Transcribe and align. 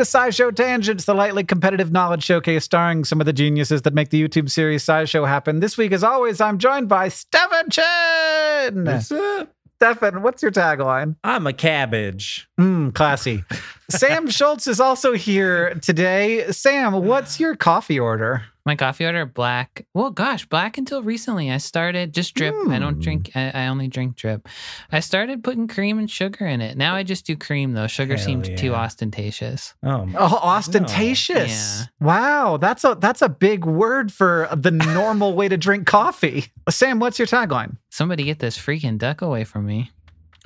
To 0.00 0.06
SciShow 0.06 0.56
Tangents, 0.56 1.04
the 1.04 1.12
lightly 1.12 1.44
competitive 1.44 1.92
knowledge 1.92 2.24
showcase 2.24 2.64
starring 2.64 3.04
some 3.04 3.20
of 3.20 3.26
the 3.26 3.34
geniuses 3.34 3.82
that 3.82 3.92
make 3.92 4.08
the 4.08 4.26
YouTube 4.26 4.50
series 4.50 4.82
SciShow 4.82 5.28
happen. 5.28 5.60
This 5.60 5.76
week, 5.76 5.92
as 5.92 6.02
always, 6.02 6.40
I'm 6.40 6.56
joined 6.56 6.88
by 6.88 7.08
Stefan 7.08 7.68
Chin. 7.68 8.84
What's 8.86 9.12
up? 9.12 9.54
Stefan, 9.76 10.22
what's 10.22 10.40
your 10.42 10.52
tagline? 10.52 11.16
I'm 11.22 11.46
a 11.46 11.52
cabbage. 11.52 12.48
Mm, 12.58 12.94
classy. 12.94 13.44
Sam 13.90 14.30
Schultz 14.30 14.66
is 14.66 14.80
also 14.80 15.12
here 15.12 15.74
today. 15.82 16.50
Sam, 16.50 17.04
what's 17.04 17.38
your 17.38 17.54
coffee 17.54 18.00
order? 18.00 18.44
My 18.66 18.76
coffee 18.76 19.06
order 19.06 19.24
black. 19.24 19.86
Well, 19.94 20.10
gosh, 20.10 20.44
black 20.46 20.76
until 20.76 21.02
recently. 21.02 21.50
I 21.50 21.56
started 21.56 22.12
just 22.12 22.34
drip. 22.34 22.54
I 22.68 22.78
don't 22.78 22.98
Mm. 22.98 23.02
drink. 23.02 23.30
I, 23.34 23.50
I 23.54 23.66
only 23.68 23.88
drink 23.88 24.16
drip. 24.16 24.48
I 24.92 25.00
started 25.00 25.42
putting 25.42 25.66
cream 25.66 25.98
and 25.98 26.10
sugar 26.10 26.46
in 26.46 26.60
it. 26.60 26.76
Now 26.76 26.94
I 26.94 27.02
just 27.02 27.24
do 27.26 27.36
cream 27.36 27.72
though. 27.72 27.86
Sugar 27.86 28.16
Hell 28.16 28.24
seems 28.26 28.48
too 28.60 28.74
ostentatious. 28.74 29.74
Oh, 29.82 30.06
Oh, 30.16 30.40
ostentatious. 30.42 31.80
Yeah. 31.80 32.06
Wow, 32.06 32.56
that's 32.56 32.84
a 32.84 32.96
that's 33.00 33.22
a 33.22 33.28
big 33.28 33.64
word 33.64 34.12
for 34.12 34.48
the 34.54 34.70
normal 34.70 35.34
way 35.34 35.48
to 35.48 35.56
drink 35.56 35.86
coffee. 35.86 36.46
Sam, 36.68 36.98
what's 37.00 37.18
your 37.18 37.26
tagline? 37.28 37.76
Somebody 37.90 38.24
get 38.24 38.38
this 38.38 38.56
freaking 38.58 38.98
duck 38.98 39.20
away 39.22 39.44
from 39.44 39.66
me. 39.66 39.90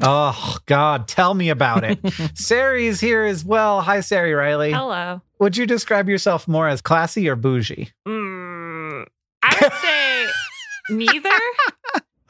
Oh 0.03 0.56
God, 0.66 1.06
tell 1.09 1.34
me 1.34 1.49
about 1.50 1.84
it. 1.84 2.03
Ceri's 2.34 3.00
here 3.00 3.25
as 3.25 3.44
well. 3.44 3.81
Hi, 3.82 3.99
Ceri 3.99 4.37
Riley. 4.37 4.72
Hello. 4.72 5.21
Would 5.38 5.56
you 5.56 5.66
describe 5.66 6.09
yourself 6.09 6.49
more 6.49 6.69
as 6.69 6.81
classy 6.81 7.28
or 7.28 7.37
bougie? 7.37 7.91
Mm, 8.06 9.06
I 9.43 9.59
would 9.60 9.72
say 9.75 10.27
neither. 10.91 11.31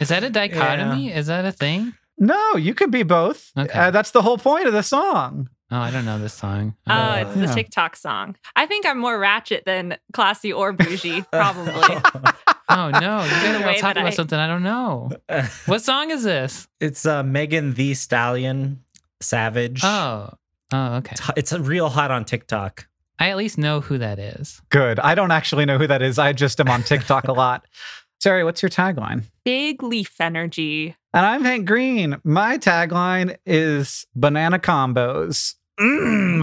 Is 0.00 0.08
that 0.08 0.24
a 0.24 0.30
dichotomy? 0.30 1.12
Is 1.12 1.26
that 1.28 1.44
a 1.44 1.52
thing? 1.52 1.94
No, 2.18 2.56
you 2.56 2.74
could 2.74 2.90
be 2.90 3.02
both. 3.02 3.50
Okay. 3.58 3.78
Uh, 3.78 3.90
that's 3.90 4.10
the 4.12 4.22
whole 4.22 4.38
point 4.38 4.66
of 4.66 4.72
the 4.72 4.82
song. 4.82 5.48
Oh, 5.70 5.78
I 5.78 5.90
don't 5.90 6.04
know 6.04 6.18
this 6.20 6.34
song. 6.34 6.74
Oh, 6.86 6.92
Uh, 6.92 7.24
it's 7.26 7.34
the 7.34 7.40
Yeah. 7.46 7.54
TikTok 7.54 7.96
song. 7.96 8.36
I 8.54 8.66
think 8.66 8.86
I'm 8.86 8.98
more 8.98 9.18
ratchet 9.18 9.64
than 9.64 9.96
classy 10.12 10.52
or 10.52 10.72
bougie, 10.72 11.22
probably. 11.32 11.72
oh 12.68 12.90
no, 12.90 13.22
you 13.24 13.30
guys 13.30 13.44
are 13.62 13.66
way 13.66 13.74
all 13.74 13.80
talking 13.80 14.02
about 14.02 14.12
I- 14.12 14.16
something 14.16 14.38
I 14.38 14.46
don't 14.46 14.62
know. 14.62 15.10
What 15.66 15.82
song 15.82 16.10
is 16.10 16.22
this? 16.22 16.68
it's 16.80 17.06
uh, 17.06 17.22
Megan 17.22 17.74
Thee 17.74 17.94
Stallion 17.94 18.82
Savage. 19.20 19.80
Oh, 19.84 20.30
oh, 20.72 20.94
okay. 20.96 21.14
It's, 21.36 21.52
it's 21.52 21.66
real 21.66 21.88
hot 21.88 22.10
on 22.10 22.24
TikTok. 22.24 22.86
I 23.18 23.30
at 23.30 23.36
least 23.36 23.58
know 23.58 23.80
who 23.80 23.98
that 23.98 24.18
is. 24.18 24.60
Good. 24.70 24.98
I 24.98 25.14
don't 25.14 25.30
actually 25.30 25.64
know 25.66 25.78
who 25.78 25.86
that 25.86 26.02
is. 26.02 26.18
I 26.18 26.32
just 26.32 26.58
am 26.60 26.68
on 26.68 26.82
TikTok 26.84 27.28
a 27.28 27.32
lot. 27.32 27.64
Ceri, 28.22 28.44
what's 28.44 28.62
your 28.62 28.70
tagline? 28.70 29.22
Big 29.44 29.82
leaf 29.82 30.20
energy. 30.20 30.96
And 31.12 31.24
I'm 31.26 31.44
Hank 31.44 31.66
Green. 31.66 32.16
My 32.24 32.58
tagline 32.58 33.36
is 33.46 34.06
banana 34.16 34.58
combos. 34.58 35.54
Mm. 35.78 36.42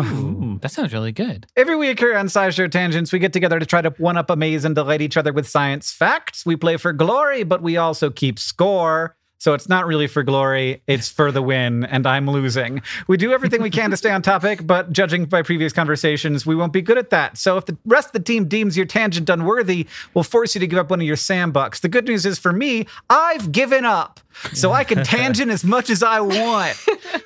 That 0.61 0.71
sounds 0.71 0.93
really 0.93 1.11
good. 1.11 1.47
Every 1.57 1.75
week 1.75 1.99
here 1.99 2.15
on 2.15 2.27
SciShow 2.27 2.69
Tangents, 2.69 3.11
we 3.11 3.19
get 3.19 3.33
together 3.33 3.59
to 3.59 3.65
try 3.65 3.81
to 3.81 3.89
one 3.97 4.17
up 4.17 4.29
amaze 4.29 4.63
and 4.63 4.75
delight 4.75 5.01
each 5.01 5.17
other 5.17 5.33
with 5.33 5.49
science 5.49 5.91
facts. 5.91 6.45
We 6.45 6.55
play 6.55 6.77
for 6.77 6.93
glory, 6.93 7.43
but 7.43 7.61
we 7.61 7.77
also 7.77 8.09
keep 8.09 8.37
score. 8.37 9.15
So 9.41 9.55
it's 9.55 9.67
not 9.67 9.87
really 9.87 10.05
for 10.05 10.21
glory, 10.21 10.83
it's 10.85 11.09
for 11.09 11.31
the 11.31 11.41
win, 11.41 11.83
and 11.85 12.05
I'm 12.05 12.29
losing. 12.29 12.83
We 13.07 13.17
do 13.17 13.33
everything 13.33 13.63
we 13.63 13.71
can 13.71 13.89
to 13.89 13.97
stay 13.97 14.11
on 14.11 14.21
topic, 14.21 14.67
but 14.67 14.91
judging 14.91 15.25
by 15.25 15.41
previous 15.41 15.73
conversations, 15.73 16.45
we 16.45 16.55
won't 16.55 16.71
be 16.71 16.83
good 16.83 16.99
at 16.99 17.09
that. 17.09 17.39
So 17.39 17.57
if 17.57 17.65
the 17.65 17.75
rest 17.83 18.09
of 18.09 18.11
the 18.11 18.19
team 18.19 18.47
deems 18.47 18.77
your 18.77 18.85
tangent 18.85 19.31
unworthy, 19.31 19.87
we'll 20.13 20.23
force 20.23 20.53
you 20.53 20.59
to 20.59 20.67
give 20.67 20.77
up 20.77 20.91
one 20.91 21.01
of 21.01 21.07
your 21.07 21.15
Sam 21.15 21.51
bucks. 21.51 21.79
The 21.79 21.89
good 21.89 22.05
news 22.05 22.23
is 22.23 22.37
for 22.37 22.53
me, 22.53 22.85
I've 23.09 23.51
given 23.51 23.83
up. 23.83 24.19
So 24.53 24.73
I 24.73 24.83
can 24.83 25.03
tangent 25.03 25.49
as 25.49 25.63
much 25.63 25.89
as 25.89 26.03
I 26.03 26.21
want. 26.21 26.77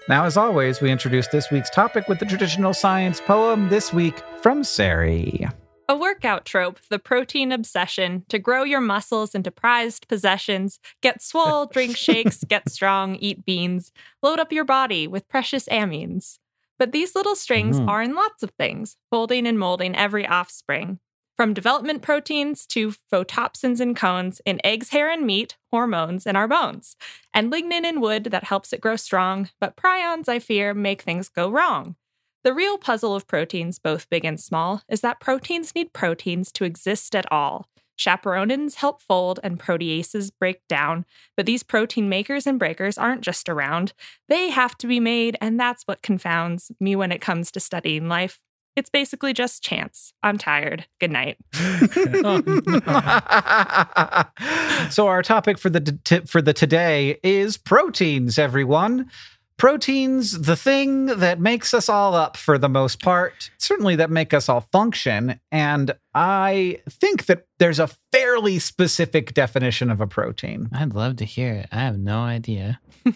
Now, 0.07 0.23
as 0.23 0.37
always, 0.37 0.79
we 0.79 0.91
introduce 0.91 1.27
this 1.27 1.51
week's 1.51 1.69
topic 1.69 2.07
with 2.07 2.19
the 2.19 2.25
traditional 2.25 2.73
science 2.73 3.19
poem, 3.19 3.67
this 3.67 3.91
week 3.91 4.21
from 4.41 4.61
Ceri. 4.61 5.51
A 5.87 5.95
workout 5.95 6.45
trope, 6.45 6.79
the 6.89 6.97
protein 6.97 7.51
obsession, 7.51 8.25
to 8.29 8.39
grow 8.39 8.63
your 8.63 8.81
muscles 8.81 9.35
into 9.35 9.51
prized 9.51 10.07
possessions. 10.07 10.79
Get 11.01 11.21
swole, 11.21 11.65
drink 11.71 11.95
shakes, 11.95 12.43
get 12.43 12.69
strong, 12.69 13.15
eat 13.17 13.45
beans. 13.45 13.91
Load 14.23 14.39
up 14.39 14.51
your 14.51 14.63
body 14.65 15.07
with 15.07 15.27
precious 15.27 15.67
amines. 15.67 16.39
But 16.79 16.91
these 16.91 17.15
little 17.15 17.35
strings 17.35 17.79
Mhm. 17.79 17.87
are 17.87 18.01
in 18.01 18.15
lots 18.15 18.41
of 18.41 18.51
things, 18.51 18.97
folding 19.11 19.45
and 19.45 19.59
molding 19.59 19.95
every 19.95 20.25
offspring. 20.25 20.99
From 21.37 21.53
development 21.53 22.01
proteins 22.01 22.65
to 22.67 22.93
photopsins 23.11 23.79
and 23.79 23.95
cones, 23.95 24.41
in 24.45 24.59
eggs, 24.63 24.89
hair, 24.89 25.09
and 25.11 25.25
meat, 25.25 25.55
hormones 25.69 26.25
in 26.25 26.35
our 26.35 26.47
bones, 26.47 26.95
and 27.33 27.51
lignin 27.51 27.85
in 27.85 27.99
wood 28.01 28.25
that 28.25 28.45
helps 28.45 28.73
it 28.73 28.81
grow 28.81 28.95
strong. 28.95 29.49
But 29.59 29.75
prions, 29.75 30.27
I 30.29 30.39
fear, 30.39 30.73
make 30.73 31.01
things 31.03 31.29
go 31.29 31.49
wrong. 31.49 31.95
The 32.45 32.53
real 32.53 32.77
puzzle 32.77 33.15
of 33.15 33.25
proteins, 33.25 33.79
both 33.79 34.07
big 34.11 34.23
and 34.23 34.39
small, 34.39 34.83
is 34.87 35.01
that 35.01 35.19
proteins 35.19 35.73
need 35.73 35.93
proteins 35.93 36.51
to 36.51 36.63
exist 36.63 37.15
at 37.15 37.25
all. 37.31 37.67
Chaperonins 37.97 38.75
help 38.75 39.01
fold 39.01 39.39
and 39.41 39.59
proteases 39.59 40.31
break 40.39 40.59
down, 40.67 41.05
but 41.35 41.47
these 41.47 41.63
protein 41.63 42.07
makers 42.07 42.45
and 42.45 42.59
breakers 42.59 42.99
aren't 42.99 43.21
just 43.21 43.49
around. 43.49 43.93
They 44.29 44.51
have 44.51 44.77
to 44.77 44.85
be 44.85 44.99
made, 44.99 45.37
and 45.41 45.59
that's 45.59 45.87
what 45.87 46.03
confounds 46.03 46.71
me 46.79 46.95
when 46.95 47.11
it 47.11 47.19
comes 47.19 47.49
to 47.49 47.59
studying 47.59 48.07
life. 48.07 48.39
It's 48.75 48.91
basically 48.91 49.33
just 49.33 49.63
chance. 49.63 50.13
I'm 50.21 50.37
tired. 50.37 50.85
Good 50.99 51.09
night. 51.09 51.37
so 54.91 55.07
our 55.07 55.23
topic 55.23 55.57
for 55.57 55.71
the 55.71 55.97
t- 56.03 56.19
for 56.27 56.43
the 56.43 56.53
today 56.53 57.17
is 57.23 57.57
proteins 57.57 58.37
everyone 58.37 59.09
proteins 59.57 60.41
the 60.41 60.55
thing 60.55 61.05
that 61.05 61.39
makes 61.39 61.73
us 61.73 61.87
all 61.89 62.13
up 62.13 62.35
for 62.37 62.57
the 62.57 62.67
most 62.69 63.01
part 63.01 63.49
certainly 63.57 63.95
that 63.95 64.09
make 64.11 64.33
us 64.33 64.49
all 64.49 64.61
function 64.71 65.39
and 65.51 65.91
i 66.13 66.79
think 66.89 67.25
that 67.27 67.45
there's 67.57 67.79
a 67.79 67.89
fairly 68.11 68.59
specific 68.59 69.33
definition 69.33 69.89
of 69.89 70.01
a 70.01 70.07
protein 70.07 70.67
I'd 70.73 70.93
love 70.93 71.15
to 71.17 71.25
hear 71.25 71.53
it. 71.53 71.67
I 71.71 71.79
have 71.79 71.97
no 71.97 72.19
idea. 72.19 72.79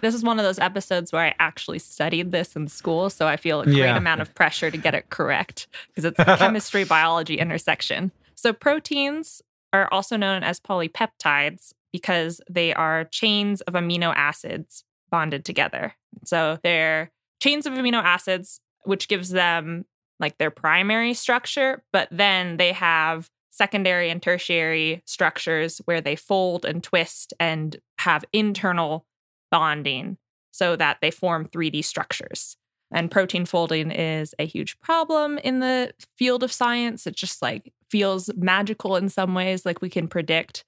This 0.00 0.14
is 0.14 0.22
one 0.24 0.38
of 0.38 0.44
those 0.46 0.58
episodes 0.58 1.12
where 1.12 1.26
I 1.26 1.34
actually 1.38 1.78
studied 1.78 2.32
this 2.32 2.56
in 2.56 2.68
school, 2.68 3.10
so 3.10 3.26
I 3.28 3.36
feel 3.36 3.60
a 3.60 3.64
great 3.66 3.76
Yeah. 3.76 3.96
amount 3.96 4.22
of 4.22 4.34
pressure 4.34 4.70
to 4.70 4.78
get 4.78 4.94
it 4.94 5.10
correct 5.10 5.66
because 5.88 6.06
it's 6.06 6.16
the 6.24 6.36
chemistry 6.36 6.84
biology 6.84 7.34
intersection. 7.38 8.12
So, 8.34 8.54
proteins 8.54 9.42
are 9.74 9.92
also 9.92 10.16
known 10.16 10.42
as 10.42 10.58
polypeptides 10.58 11.74
because 11.92 12.40
they 12.48 12.72
are 12.72 13.04
chains 13.04 13.60
of 13.62 13.74
amino 13.74 14.12
acids 14.16 14.84
bonded 15.10 15.44
together. 15.44 15.94
So, 16.24 16.58
they're 16.62 17.10
chains 17.40 17.66
of 17.66 17.74
amino 17.74 18.02
acids, 18.02 18.60
which 18.84 19.08
gives 19.08 19.30
them 19.30 19.84
like 20.18 20.38
their 20.38 20.50
primary 20.50 21.14
structure, 21.14 21.82
but 21.92 22.08
then 22.10 22.58
they 22.58 22.72
have 22.72 23.28
secondary 23.50 24.10
and 24.10 24.22
tertiary 24.22 25.02
structures 25.06 25.80
where 25.86 26.00
they 26.00 26.16
fold 26.16 26.64
and 26.64 26.82
twist 26.82 27.34
and 27.40 27.76
have 27.98 28.24
internal 28.32 29.06
bonding 29.50 30.18
so 30.52 30.76
that 30.76 30.98
they 31.00 31.10
form 31.10 31.46
3D 31.46 31.84
structures. 31.84 32.56
And 32.92 33.10
protein 33.10 33.44
folding 33.44 33.90
is 33.90 34.34
a 34.38 34.46
huge 34.46 34.78
problem 34.80 35.38
in 35.38 35.60
the 35.60 35.92
field 36.18 36.42
of 36.42 36.52
science. 36.52 37.06
It 37.06 37.14
just 37.14 37.40
like 37.40 37.72
feels 37.90 38.30
magical 38.36 38.96
in 38.96 39.08
some 39.08 39.34
ways, 39.34 39.64
like 39.64 39.80
we 39.80 39.88
can 39.88 40.08
predict 40.08 40.64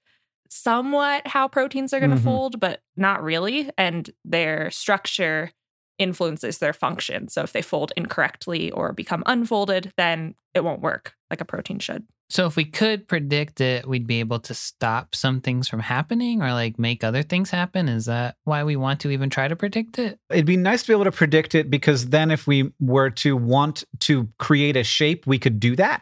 somewhat 0.53 1.27
how 1.27 1.47
proteins 1.47 1.93
are 1.93 1.99
going 1.99 2.11
to 2.11 2.17
Mhm. 2.17 2.23
fold, 2.23 2.59
but 2.59 2.81
not 2.95 3.23
really. 3.23 3.69
And 3.77 4.09
their 4.23 4.69
structure 4.71 5.51
influences 5.99 6.57
their 6.57 6.73
function. 6.73 7.27
So 7.27 7.41
if 7.43 7.53
they 7.53 7.61
fold 7.61 7.91
incorrectly 7.95 8.71
or 8.71 8.93
become 8.93 9.23
unfolded, 9.25 9.93
then 9.97 10.35
it 10.53 10.63
won't 10.63 10.81
work 10.81 11.13
like 11.29 11.41
a 11.41 11.45
protein 11.45 11.79
should. 11.79 12.03
So 12.29 12.47
if 12.47 12.55
we 12.55 12.65
could 12.65 13.07
predict 13.07 13.61
it, 13.61 13.87
we'd 13.87 14.07
be 14.07 14.19
able 14.19 14.39
to 14.39 14.55
stop 14.55 15.13
some 15.13 15.39
things 15.39 15.67
from 15.67 15.81
happening 15.81 16.41
or 16.41 16.51
like 16.51 16.79
make 16.79 17.03
other 17.03 17.21
things 17.21 17.51
happen. 17.51 17.87
Is 17.87 18.05
that 18.05 18.37
why 18.43 18.63
we 18.63 18.75
want 18.75 19.01
to 19.01 19.11
even 19.11 19.29
try 19.29 19.47
to 19.47 19.55
predict 19.55 19.99
it? 19.99 20.17
it'd 20.31 20.45
be 20.45 20.57
nice 20.57 20.81
to 20.81 20.87
be 20.87 20.93
able 20.93 21.03
to 21.03 21.11
predict 21.11 21.53
it 21.53 21.69
because 21.69 22.09
then 22.09 22.31
if 22.31 22.47
we 22.47 22.71
were 22.79 23.09
to 23.11 23.37
want 23.37 23.83
to 23.99 24.27
create 24.39 24.75
a 24.75 24.83
shape 24.83 25.27
we 25.27 25.37
could 25.37 25.59
do 25.59 25.75
that 25.75 26.01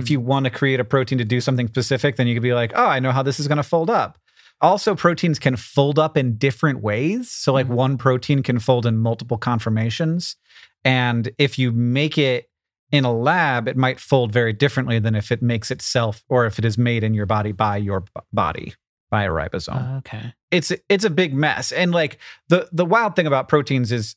If 0.00 0.10
you 0.10 0.20
want 0.20 0.44
to 0.44 0.50
create 0.50 0.80
a 0.80 0.84
protein 0.84 1.18
to 1.18 1.24
do 1.24 1.40
something 1.40 1.66
specific, 1.68 2.16
then 2.16 2.26
you 2.26 2.34
could 2.34 2.42
be 2.42 2.52
like, 2.54 2.72
oh, 2.74 2.86
I 2.86 3.00
know 3.00 3.12
how 3.12 3.22
this 3.22 3.40
is 3.40 3.48
going 3.48 3.56
to 3.56 3.62
fold 3.62 3.88
up. 3.90 4.18
Also, 4.60 4.94
proteins 4.94 5.38
can 5.38 5.56
fold 5.56 5.98
up 5.98 6.16
in 6.16 6.36
different 6.36 6.82
ways. 6.82 7.30
So, 7.30 7.52
like, 7.52 7.66
Mhm. 7.66 7.70
one 7.74 7.96
protein 7.98 8.42
can 8.42 8.58
fold 8.58 8.84
in 8.84 8.98
multiple 8.98 9.38
conformations. 9.38 10.36
And 10.84 11.30
if 11.38 11.58
you 11.58 11.72
make 11.72 12.18
it 12.18 12.50
in 12.92 13.04
a 13.04 13.12
lab, 13.12 13.68
it 13.68 13.76
might 13.76 14.00
fold 14.00 14.32
very 14.32 14.52
differently 14.52 14.98
than 14.98 15.14
if 15.14 15.32
it 15.32 15.40
makes 15.40 15.70
itself 15.70 16.22
or 16.28 16.44
if 16.44 16.58
it 16.58 16.64
is 16.64 16.76
made 16.76 17.02
in 17.04 17.14
your 17.14 17.26
body 17.26 17.52
by 17.52 17.76
your 17.78 18.00
b- 18.00 18.08
body, 18.32 18.74
by 19.10 19.24
a 19.24 19.28
ribosome 19.30 19.98
okay. 19.98 20.32
it's 20.52 20.70
it's 20.88 21.04
a 21.04 21.10
big 21.10 21.34
mess 21.34 21.72
and 21.72 21.90
like 21.90 22.18
the 22.48 22.68
the 22.70 22.84
wild 22.84 23.16
thing 23.16 23.26
about 23.26 23.48
proteins 23.48 23.90
is 23.90 24.14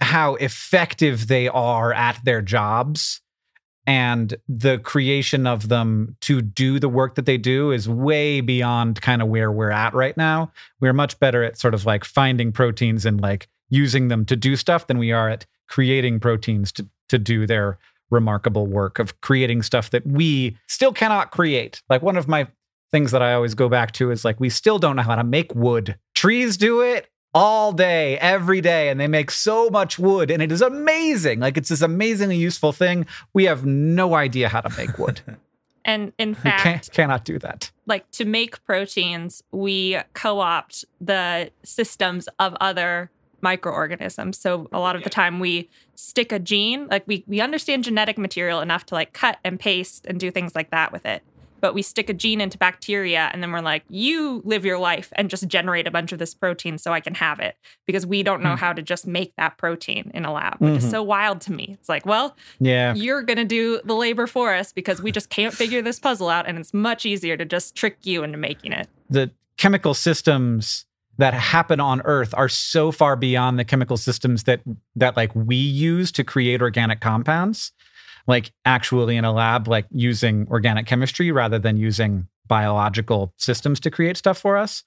how 0.00 0.34
effective 0.36 1.28
they 1.28 1.46
are 1.46 1.92
at 1.92 2.18
their 2.24 2.42
jobs 2.42 3.20
and 3.86 4.34
the 4.48 4.78
creation 4.78 5.46
of 5.46 5.68
them 5.68 6.16
to 6.20 6.40
do 6.40 6.78
the 6.78 6.88
work 6.88 7.16
that 7.16 7.26
they 7.26 7.38
do 7.38 7.72
is 7.72 7.88
way 7.88 8.40
beyond 8.40 9.00
kind 9.00 9.20
of 9.20 9.28
where 9.28 9.50
we're 9.50 9.70
at 9.70 9.94
right 9.94 10.16
now. 10.16 10.52
We're 10.80 10.92
much 10.92 11.18
better 11.18 11.42
at 11.42 11.58
sort 11.58 11.74
of 11.74 11.84
like 11.84 12.04
finding 12.04 12.52
proteins 12.52 13.04
and 13.04 13.20
like 13.20 13.48
using 13.70 14.08
them 14.08 14.24
to 14.26 14.36
do 14.36 14.54
stuff 14.56 14.86
than 14.86 14.98
we 14.98 15.10
are 15.12 15.28
at 15.28 15.46
creating 15.68 16.20
proteins 16.20 16.70
to 16.72 16.88
to 17.08 17.18
do 17.18 17.46
their 17.46 17.78
remarkable 18.10 18.66
work 18.66 18.98
of 18.98 19.20
creating 19.20 19.62
stuff 19.62 19.90
that 19.90 20.06
we 20.06 20.56
still 20.68 20.92
cannot 20.92 21.30
create. 21.30 21.82
Like 21.90 22.02
one 22.02 22.16
of 22.16 22.28
my 22.28 22.46
things 22.90 23.10
that 23.10 23.22
I 23.22 23.34
always 23.34 23.54
go 23.54 23.68
back 23.68 23.92
to 23.92 24.10
is 24.10 24.24
like 24.24 24.38
we 24.38 24.50
still 24.50 24.78
don't 24.78 24.96
know 24.96 25.02
how 25.02 25.16
to 25.16 25.24
make 25.24 25.54
wood. 25.54 25.98
Trees 26.14 26.56
do 26.56 26.82
it 26.82 27.08
all 27.34 27.72
day, 27.72 28.18
every 28.18 28.60
day, 28.60 28.88
and 28.88 29.00
they 29.00 29.08
make 29.08 29.30
so 29.30 29.70
much 29.70 29.98
wood, 29.98 30.30
and 30.30 30.42
it 30.42 30.52
is 30.52 30.60
amazing. 30.62 31.40
Like 31.40 31.56
it's 31.56 31.70
this 31.70 31.82
amazingly 31.82 32.36
useful 32.36 32.72
thing. 32.72 33.06
We 33.32 33.44
have 33.44 33.64
no 33.64 34.14
idea 34.14 34.48
how 34.48 34.60
to 34.60 34.70
make 34.76 34.98
wood. 34.98 35.20
And 35.84 36.12
in 36.16 36.28
we 36.28 36.34
fact, 36.36 36.62
can't, 36.62 36.90
cannot 36.92 37.24
do 37.24 37.40
that. 37.40 37.72
like 37.86 38.08
to 38.12 38.24
make 38.24 38.64
proteins, 38.64 39.42
we 39.50 39.98
co 40.14 40.38
opt 40.38 40.84
the 41.00 41.50
systems 41.64 42.28
of 42.38 42.56
other 42.60 43.10
microorganisms. 43.40 44.38
So 44.38 44.68
a 44.72 44.78
lot 44.78 44.94
of 44.94 45.02
the 45.02 45.10
time 45.10 45.40
we 45.40 45.68
stick 45.96 46.30
a 46.30 46.38
gene, 46.38 46.86
like 46.88 47.02
we, 47.08 47.24
we 47.26 47.40
understand 47.40 47.82
genetic 47.82 48.16
material 48.16 48.60
enough 48.60 48.86
to 48.86 48.94
like 48.94 49.12
cut 49.12 49.38
and 49.44 49.58
paste 49.58 50.06
and 50.06 50.20
do 50.20 50.30
things 50.30 50.54
like 50.54 50.70
that 50.70 50.92
with 50.92 51.04
it. 51.04 51.24
But 51.62 51.72
we 51.72 51.80
stick 51.80 52.10
a 52.10 52.12
gene 52.12 52.40
into 52.42 52.58
bacteria 52.58 53.30
and 53.32 53.42
then 53.42 53.52
we're 53.52 53.60
like, 53.62 53.84
you 53.88 54.42
live 54.44 54.66
your 54.66 54.78
life 54.78 55.10
and 55.16 55.30
just 55.30 55.46
generate 55.46 55.86
a 55.86 55.90
bunch 55.90 56.12
of 56.12 56.18
this 56.18 56.34
protein 56.34 56.76
so 56.76 56.92
I 56.92 57.00
can 57.00 57.14
have 57.14 57.38
it 57.40 57.56
because 57.86 58.04
we 58.04 58.22
don't 58.22 58.42
know 58.42 58.50
Hmm. 58.50 58.56
how 58.56 58.72
to 58.74 58.82
just 58.82 59.06
make 59.06 59.32
that 59.36 59.56
protein 59.56 60.10
in 60.12 60.24
a 60.26 60.32
lab, 60.32 60.56
which 60.58 60.72
Mhm. 60.72 60.76
is 60.78 60.90
so 60.90 61.02
wild 61.02 61.40
to 61.42 61.52
me. 61.52 61.68
It's 61.78 61.88
like, 61.88 62.04
well, 62.04 62.36
Yeah. 62.58 62.92
you're 62.94 63.22
going 63.22 63.36
to 63.38 63.44
do 63.44 63.80
the 63.84 63.94
labor 63.94 64.26
for 64.26 64.52
us 64.52 64.72
because 64.72 65.00
we 65.00 65.12
just 65.12 65.30
can't 65.30 65.54
figure 65.54 65.80
this 65.80 65.98
puzzle 66.00 66.28
out. 66.28 66.46
And 66.48 66.58
it's 66.58 66.74
much 66.74 67.06
easier 67.06 67.36
to 67.36 67.44
just 67.44 67.74
trick 67.76 67.96
you 68.02 68.24
into 68.24 68.36
making 68.36 68.72
it. 68.72 68.88
The 69.08 69.30
chemical 69.56 69.94
systems 69.94 70.84
that 71.18 71.32
happen 71.34 71.78
on 71.78 72.00
earth 72.04 72.34
are 72.36 72.48
so 72.48 72.90
far 72.90 73.14
beyond 73.14 73.56
the 73.58 73.64
chemical 73.64 73.96
systems 73.96 74.42
that 74.44 74.60
that 74.96 75.16
like 75.16 75.30
we 75.36 75.54
use 75.56 76.10
to 76.10 76.24
create 76.24 76.60
organic 76.60 77.00
compounds 77.00 77.70
like 78.26 78.52
actually 78.64 79.16
in 79.16 79.24
a 79.24 79.32
lab 79.32 79.68
like 79.68 79.86
using 79.90 80.46
organic 80.50 80.86
chemistry 80.86 81.30
rather 81.30 81.58
than 81.58 81.76
using 81.76 82.26
biological 82.46 83.32
systems 83.36 83.80
to 83.80 83.90
create 83.90 84.16
stuff 84.16 84.38
for 84.38 84.56
us 84.56 84.84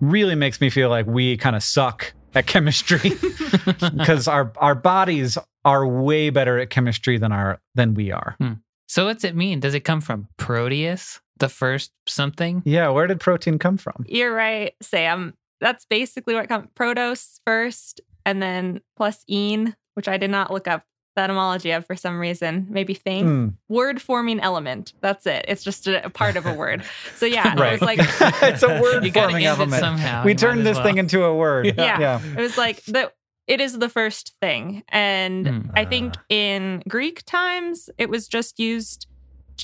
really 0.00 0.34
makes 0.34 0.60
me 0.60 0.70
feel 0.70 0.88
like 0.88 1.06
we 1.06 1.36
kind 1.36 1.56
of 1.56 1.62
suck 1.62 2.12
at 2.34 2.46
chemistry 2.46 3.12
because 3.96 4.28
our 4.28 4.52
our 4.58 4.74
bodies 4.74 5.38
are 5.64 5.86
way 5.86 6.30
better 6.30 6.58
at 6.58 6.70
chemistry 6.70 7.18
than 7.18 7.32
our 7.32 7.60
than 7.74 7.94
we 7.94 8.12
are. 8.12 8.36
Hmm. 8.40 8.52
So 8.86 9.06
what's 9.06 9.24
it 9.24 9.34
mean? 9.34 9.60
Does 9.60 9.74
it 9.74 9.80
come 9.80 10.00
from 10.00 10.28
Proteus, 10.36 11.20
the 11.38 11.48
first 11.48 11.90
something? 12.06 12.62
Yeah, 12.64 12.88
where 12.90 13.06
did 13.06 13.18
protein 13.18 13.58
come 13.58 13.76
from? 13.76 14.04
You're 14.06 14.34
right, 14.34 14.74
Sam. 14.80 15.34
That's 15.60 15.84
basically 15.86 16.34
what 16.34 16.48
comes 16.48 16.68
protos 16.76 17.40
first, 17.44 18.00
and 18.24 18.42
then 18.42 18.80
plus 18.96 19.24
ene, 19.28 19.74
which 19.94 20.06
I 20.06 20.18
did 20.18 20.30
not 20.30 20.52
look 20.52 20.68
up 20.68 20.84
the 21.16 21.22
etymology 21.22 21.72
of 21.72 21.84
for 21.84 21.96
some 21.96 22.20
reason. 22.20 22.66
Maybe 22.70 22.94
thing. 22.94 23.24
Hmm. 23.24 23.48
Word 23.68 24.00
forming 24.00 24.38
element. 24.38 24.92
That's 25.00 25.26
it. 25.26 25.44
It's 25.48 25.64
just 25.64 25.88
a, 25.88 26.06
a 26.06 26.10
part 26.10 26.36
of 26.36 26.46
a 26.46 26.54
word. 26.54 26.84
So 27.16 27.26
yeah, 27.26 27.52
it 27.52 27.72
was 27.72 27.82
like 27.82 27.98
it's 28.42 28.62
a 28.62 28.80
word 28.80 29.04
You 29.04 29.10
gotta 29.10 29.30
forming 29.30 29.42
it 29.44 29.48
element. 29.48 29.80
somehow. 29.80 30.24
we 30.24 30.30
You 30.32 30.36
turned 30.38 30.64
this 30.64 30.76
well. 30.76 30.84
thing 30.84 30.98
into 30.98 31.24
a 31.24 31.34
word. 31.34 31.66
Yeah. 31.66 31.98
yeah. 31.98 32.20
it 32.24 32.40
was 32.40 32.56
like 32.56 32.84
the 32.84 33.10
it 33.48 33.60
is 33.60 33.78
the 33.78 33.88
first 33.88 34.34
thing 34.40 34.82
and 34.88 35.46
Hmm. 35.46 35.60
i 35.74 35.84
think 35.84 36.14
in 36.28 36.82
greek 36.88 37.22
times 37.26 37.88
it 37.96 38.08
was 38.10 38.26
just 38.26 38.58
used 38.58 39.06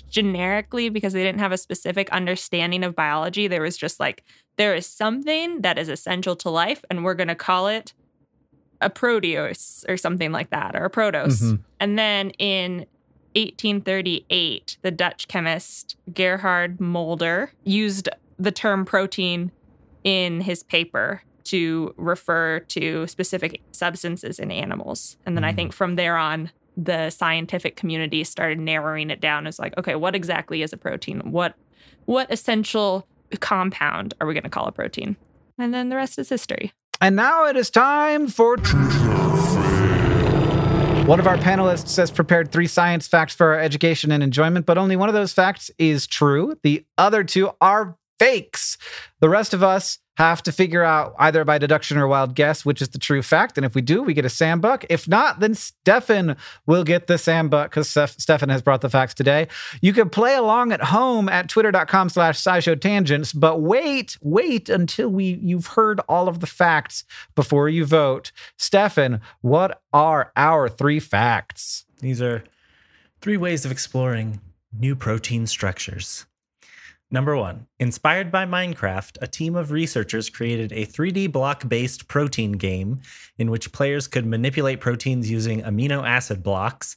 generically 0.08 0.88
because 0.88 1.12
they 1.12 1.22
didn't 1.22 1.40
have 1.40 1.52
a 1.52 1.58
specific 1.58 2.08
understanding 2.10 2.84
of 2.84 2.94
biology 2.94 3.48
there 3.48 3.62
was 3.62 3.76
just 3.76 3.98
like 4.00 4.22
there 4.56 4.74
is 4.74 4.86
something 4.86 5.62
that 5.62 5.78
is 5.78 5.88
essential 5.88 6.36
to 6.36 6.50
life 6.50 6.84
and 6.90 7.04
we're 7.04 7.14
going 7.14 7.28
to 7.28 7.34
call 7.34 7.66
it 7.68 7.92
a 8.82 8.90
proteus 8.90 9.84
or 9.88 9.96
something 9.96 10.32
like 10.32 10.50
that 10.50 10.74
or 10.76 10.84
a 10.84 10.90
protos 10.90 11.40
Mhm. 11.42 11.60
and 11.80 11.98
then 11.98 12.30
in 12.38 12.84
1838 13.34 14.76
the 14.82 14.90
dutch 14.90 15.28
chemist 15.28 15.96
gerhard 16.12 16.80
mulder 16.80 17.52
used 17.64 18.08
the 18.38 18.52
term 18.52 18.84
protein 18.84 19.50
in 20.04 20.40
his 20.40 20.62
paper 20.62 21.22
to 21.44 21.94
refer 21.96 22.60
to 22.60 23.06
specific 23.06 23.60
substances 23.72 24.38
in 24.38 24.50
animals. 24.50 25.16
And 25.26 25.36
then 25.36 25.44
I 25.44 25.52
Mm. 25.52 25.56
think 25.56 25.72
from 25.72 25.96
there 25.96 26.16
on, 26.16 26.50
the 26.76 27.10
scientific 27.10 27.76
community 27.76 28.24
started 28.24 28.58
narrowing 28.58 29.10
it 29.10 29.20
down 29.20 29.46
as 29.46 29.58
like, 29.58 29.76
okay, 29.76 29.94
what 29.94 30.14
exactly 30.14 30.62
is 30.62 30.72
a 30.72 30.76
protein? 30.76 31.20
What 31.30 31.54
what 32.06 32.32
essential 32.32 33.06
compound 33.38 34.14
are 34.20 34.26
we 34.26 34.34
going 34.34 34.42
to 34.42 34.50
call 34.50 34.66
a 34.66 34.72
protein? 34.72 35.16
And 35.58 35.72
then 35.72 35.88
the 35.88 35.94
rest 35.96 36.18
is 36.18 36.28
history. 36.28 36.72
And 37.02 37.16
now 37.16 37.46
it 37.46 37.56
is 37.56 37.68
time 37.68 38.28
for. 38.28 38.56
One 41.04 41.18
of 41.18 41.26
our 41.26 41.36
panelists 41.36 41.96
has 41.96 42.12
prepared 42.12 42.52
three 42.52 42.68
science 42.68 43.08
facts 43.08 43.34
for 43.34 43.54
our 43.54 43.58
education 43.58 44.12
and 44.12 44.22
enjoyment, 44.22 44.66
but 44.66 44.78
only 44.78 44.94
one 44.94 45.08
of 45.08 45.14
those 45.16 45.32
facts 45.32 45.68
is 45.78 46.06
true. 46.06 46.56
The 46.62 46.86
other 46.96 47.24
two 47.24 47.50
are 47.60 47.98
fakes. 48.22 48.78
The 49.20 49.28
rest 49.28 49.52
of 49.52 49.62
us 49.62 49.98
have 50.16 50.42
to 50.42 50.52
figure 50.52 50.84
out 50.84 51.14
either 51.18 51.44
by 51.44 51.58
deduction 51.58 51.96
or 51.96 52.06
wild 52.06 52.34
guess 52.34 52.64
which 52.64 52.82
is 52.82 52.90
the 52.90 52.98
true 52.98 53.22
fact. 53.22 53.56
And 53.56 53.64
if 53.64 53.74
we 53.74 53.80
do, 53.80 54.02
we 54.02 54.14
get 54.14 54.24
a 54.24 54.28
Sambuck. 54.28 54.84
If 54.90 55.08
not, 55.08 55.40
then 55.40 55.54
Stefan 55.54 56.36
will 56.66 56.84
get 56.84 57.06
the 57.06 57.14
Sambuck 57.14 57.70
because 57.70 57.88
Stefan 57.88 58.50
has 58.50 58.62
brought 58.62 58.82
the 58.82 58.90
facts 58.90 59.14
today. 59.14 59.48
You 59.80 59.92
can 59.92 60.10
play 60.10 60.36
along 60.36 60.70
at 60.70 60.82
home 60.84 61.28
at 61.28 61.48
twitter.com 61.48 62.10
slash 62.10 62.38
scishow 62.38 62.78
tangents, 62.78 63.32
but 63.32 63.60
wait, 63.60 64.18
wait 64.20 64.68
until 64.68 65.08
we 65.08 65.40
you've 65.42 65.68
heard 65.68 66.00
all 66.08 66.28
of 66.28 66.40
the 66.40 66.46
facts 66.46 67.04
before 67.34 67.68
you 67.68 67.84
vote. 67.86 68.30
Stefan, 68.56 69.20
what 69.40 69.82
are 69.92 70.30
our 70.36 70.68
three 70.68 71.00
facts? 71.00 71.86
These 72.00 72.20
are 72.20 72.44
three 73.20 73.36
ways 73.36 73.64
of 73.64 73.72
exploring 73.72 74.40
new 74.72 74.94
protein 74.94 75.46
structures. 75.46 76.26
Number 77.12 77.36
one, 77.36 77.66
inspired 77.78 78.32
by 78.32 78.46
Minecraft, 78.46 79.18
a 79.20 79.26
team 79.26 79.54
of 79.54 79.70
researchers 79.70 80.30
created 80.30 80.72
a 80.72 80.86
3D 80.86 81.30
block 81.30 81.68
based 81.68 82.08
protein 82.08 82.52
game 82.52 83.02
in 83.36 83.50
which 83.50 83.70
players 83.70 84.08
could 84.08 84.24
manipulate 84.24 84.80
proteins 84.80 85.30
using 85.30 85.60
amino 85.60 86.08
acid 86.08 86.42
blocks. 86.42 86.96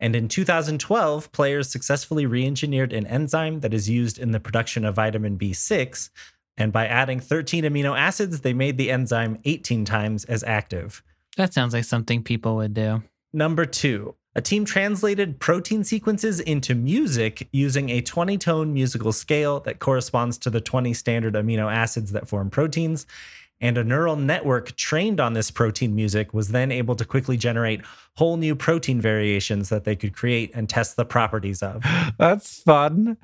And 0.00 0.16
in 0.16 0.26
2012, 0.26 1.30
players 1.30 1.70
successfully 1.70 2.26
re 2.26 2.44
engineered 2.44 2.92
an 2.92 3.06
enzyme 3.06 3.60
that 3.60 3.72
is 3.72 3.88
used 3.88 4.18
in 4.18 4.32
the 4.32 4.40
production 4.40 4.84
of 4.84 4.96
vitamin 4.96 5.38
B6. 5.38 6.10
And 6.56 6.72
by 6.72 6.88
adding 6.88 7.20
13 7.20 7.62
amino 7.62 7.96
acids, 7.96 8.40
they 8.40 8.52
made 8.52 8.76
the 8.76 8.90
enzyme 8.90 9.38
18 9.44 9.84
times 9.84 10.24
as 10.24 10.42
active. 10.42 11.00
That 11.36 11.54
sounds 11.54 11.74
like 11.74 11.84
something 11.84 12.24
people 12.24 12.56
would 12.56 12.74
do. 12.74 13.04
Number 13.32 13.66
two, 13.66 14.16
a 14.34 14.42
team 14.42 14.64
translated 14.64 15.38
protein 15.38 15.84
sequences 15.84 16.40
into 16.40 16.74
music 16.74 17.48
using 17.52 17.90
a 17.90 18.00
20 18.00 18.38
tone 18.38 18.72
musical 18.72 19.12
scale 19.12 19.60
that 19.60 19.78
corresponds 19.78 20.38
to 20.38 20.50
the 20.50 20.60
20 20.60 20.92
standard 20.94 21.34
amino 21.34 21.72
acids 21.72 22.12
that 22.12 22.28
form 22.28 22.50
proteins. 22.50 23.06
And 23.60 23.78
a 23.78 23.84
neural 23.84 24.16
network 24.16 24.74
trained 24.76 25.20
on 25.20 25.32
this 25.32 25.50
protein 25.50 25.94
music 25.94 26.34
was 26.34 26.48
then 26.48 26.72
able 26.72 26.96
to 26.96 27.04
quickly 27.04 27.36
generate 27.36 27.80
whole 28.16 28.36
new 28.36 28.54
protein 28.54 29.00
variations 29.00 29.68
that 29.68 29.84
they 29.84 29.96
could 29.96 30.14
create 30.14 30.50
and 30.54 30.68
test 30.68 30.96
the 30.96 31.04
properties 31.04 31.62
of. 31.62 31.82
That's 32.18 32.60
fun. 32.62 33.16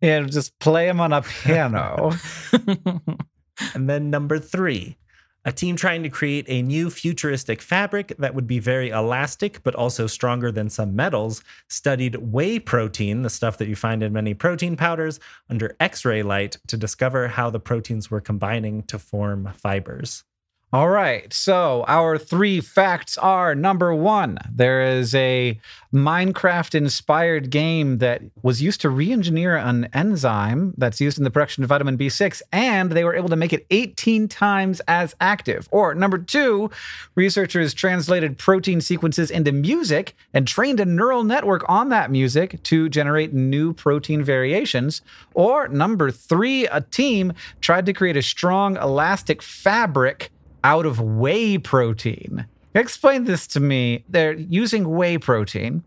And 0.00 0.30
just 0.30 0.56
play 0.60 0.86
them 0.86 1.00
on 1.00 1.12
a 1.12 1.22
piano. 1.22 2.12
And 3.74 3.88
then 3.88 4.10
number 4.10 4.38
three, 4.38 4.96
a 5.44 5.52
team 5.52 5.76
trying 5.76 6.02
to 6.02 6.08
create 6.08 6.44
a 6.48 6.62
new 6.62 6.90
futuristic 6.90 7.62
fabric 7.62 8.14
that 8.18 8.34
would 8.34 8.46
be 8.46 8.58
very 8.58 8.90
elastic 8.90 9.62
but 9.62 9.74
also 9.74 10.06
stronger 10.06 10.52
than 10.52 10.68
some 10.68 10.94
metals 10.94 11.42
studied 11.68 12.16
whey 12.16 12.58
protein, 12.58 13.22
the 13.22 13.30
stuff 13.30 13.58
that 13.58 13.68
you 13.68 13.76
find 13.76 14.02
in 14.02 14.12
many 14.12 14.34
protein 14.34 14.76
powders, 14.76 15.20
under 15.48 15.76
X 15.80 16.04
ray 16.04 16.22
light 16.22 16.58
to 16.66 16.76
discover 16.76 17.28
how 17.28 17.50
the 17.50 17.60
proteins 17.60 18.10
were 18.10 18.20
combining 18.20 18.82
to 18.84 18.98
form 18.98 19.52
fibers. 19.56 20.24
All 20.70 20.90
right. 20.90 21.32
So 21.32 21.82
our 21.88 22.18
three 22.18 22.60
facts 22.60 23.16
are 23.16 23.54
number 23.54 23.94
one, 23.94 24.36
there 24.54 24.82
is 24.82 25.14
a 25.14 25.58
Minecraft 25.94 26.74
inspired 26.74 27.48
game 27.48 27.98
that 27.98 28.20
was 28.42 28.60
used 28.60 28.82
to 28.82 28.90
re 28.90 29.10
engineer 29.10 29.56
an 29.56 29.88
enzyme 29.94 30.74
that's 30.76 31.00
used 31.00 31.16
in 31.16 31.24
the 31.24 31.30
production 31.30 31.62
of 31.62 31.70
vitamin 31.70 31.96
B6, 31.96 32.42
and 32.52 32.92
they 32.92 33.04
were 33.04 33.14
able 33.14 33.30
to 33.30 33.36
make 33.36 33.54
it 33.54 33.64
18 33.70 34.28
times 34.28 34.80
as 34.86 35.14
active. 35.22 35.66
Or 35.70 35.94
number 35.94 36.18
two, 36.18 36.70
researchers 37.14 37.72
translated 37.72 38.36
protein 38.36 38.82
sequences 38.82 39.30
into 39.30 39.52
music 39.52 40.14
and 40.34 40.46
trained 40.46 40.80
a 40.80 40.84
neural 40.84 41.24
network 41.24 41.64
on 41.66 41.88
that 41.88 42.10
music 42.10 42.62
to 42.64 42.90
generate 42.90 43.32
new 43.32 43.72
protein 43.72 44.22
variations. 44.22 45.00
Or 45.32 45.66
number 45.68 46.10
three, 46.10 46.66
a 46.66 46.82
team 46.82 47.32
tried 47.62 47.86
to 47.86 47.94
create 47.94 48.18
a 48.18 48.22
strong 48.22 48.76
elastic 48.76 49.40
fabric 49.40 50.30
out 50.68 50.84
of 50.84 51.00
whey 51.00 51.56
protein. 51.56 52.46
Explain 52.74 53.24
this 53.24 53.46
to 53.46 53.58
me. 53.58 54.04
They're 54.06 54.34
using 54.34 54.90
whey 54.90 55.16
protein, 55.16 55.82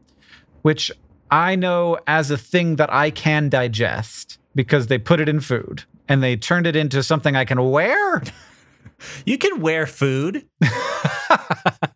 which 0.63 0.91
I 1.29 1.55
know 1.55 1.99
as 2.07 2.31
a 2.31 2.37
thing 2.37 2.77
that 2.77 2.91
I 2.91 3.11
can 3.11 3.47
digest 3.47 4.39
because 4.55 4.87
they 4.87 4.97
put 4.97 5.19
it 5.19 5.29
in 5.29 5.39
food 5.39 5.83
and 6.09 6.23
they 6.23 6.35
turned 6.35 6.65
it 6.65 6.75
into 6.75 7.03
something 7.03 7.35
I 7.35 7.45
can 7.45 7.69
wear. 7.69 8.23
You 9.25 9.39
can 9.39 9.61
wear 9.61 9.87
food. 9.87 10.45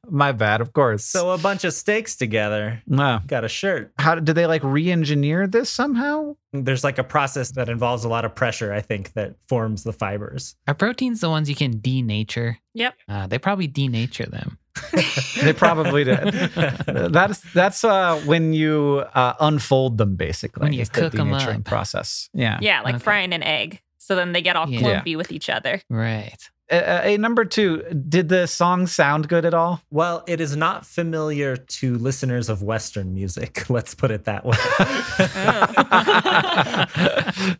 My 0.09 0.31
bad, 0.31 0.61
of 0.61 0.73
course. 0.73 1.03
So 1.05 1.31
a 1.31 1.37
bunch 1.37 1.63
of 1.63 1.73
steaks 1.73 2.15
together 2.15 2.81
Wow. 2.87 3.21
got 3.27 3.43
a 3.43 3.47
shirt. 3.49 3.91
how 3.97 4.15
did 4.15 4.35
they 4.35 4.45
like 4.45 4.63
re-engineer 4.63 5.47
this 5.47 5.69
somehow? 5.69 6.35
There's 6.53 6.83
like 6.83 6.97
a 6.97 7.03
process 7.03 7.51
that 7.51 7.67
involves 7.69 8.03
a 8.05 8.09
lot 8.09 8.23
of 8.25 8.33
pressure, 8.35 8.71
I 8.73 8.81
think, 8.81 9.13
that 9.13 9.35
forms 9.49 9.83
the 9.83 9.91
fibers. 9.93 10.55
Are 10.67 10.73
proteins 10.73 11.19
the 11.21 11.29
ones 11.29 11.49
you 11.49 11.55
can 11.55 11.79
denature? 11.79 12.57
Yep. 12.73 12.93
Uh, 13.09 13.27
they 13.27 13.37
probably 13.39 13.67
denature 13.67 14.29
them. 14.29 14.57
They 15.43 15.53
probably 15.53 16.03
did. 16.05 16.33
That's 16.87 17.41
that's 17.53 17.83
uh, 17.83 18.19
when 18.25 18.53
you 18.53 19.03
uh, 19.13 19.33
unfold 19.39 19.97
them, 19.97 20.15
basically. 20.15 20.63
When 20.63 20.73
you 20.73 20.85
cook 20.85 21.11
the 21.11 21.17
cook 21.17 21.19
'em 21.19 21.29
denaturing 21.31 21.57
up. 21.59 21.63
process. 21.65 22.29
Yeah. 22.33 22.57
Yeah, 22.61 22.81
like 22.81 22.95
Okay. 22.95 23.03
frying 23.03 23.33
an 23.33 23.43
egg. 23.43 23.81
So 23.97 24.15
then 24.15 24.31
they 24.33 24.41
get 24.41 24.55
all 24.55 24.69
Yeah. 24.69 24.79
clumpy 24.79 25.15
with 25.15 25.31
each 25.31 25.49
other. 25.49 25.81
Right. 25.89 26.37
Uh, 26.71 27.01
uh, 27.05 27.17
number 27.19 27.45
two, 27.45 27.83
did 28.09 28.27
the 28.29 28.47
song 28.47 28.87
sound 28.87 29.27
good 29.27 29.45
at 29.45 29.53
all? 29.53 29.81
Well, 29.91 30.23
it 30.27 30.41
is 30.41 30.55
not 30.57 30.83
familiar 30.85 31.55
to 31.57 31.97
listeners 31.99 32.49
of 32.49 32.63
Western 32.63 33.13
music. 33.13 33.69
Let's 33.69 33.93
put 33.93 34.09
it 34.11 34.25
that 34.25 34.43
way. 34.45 34.57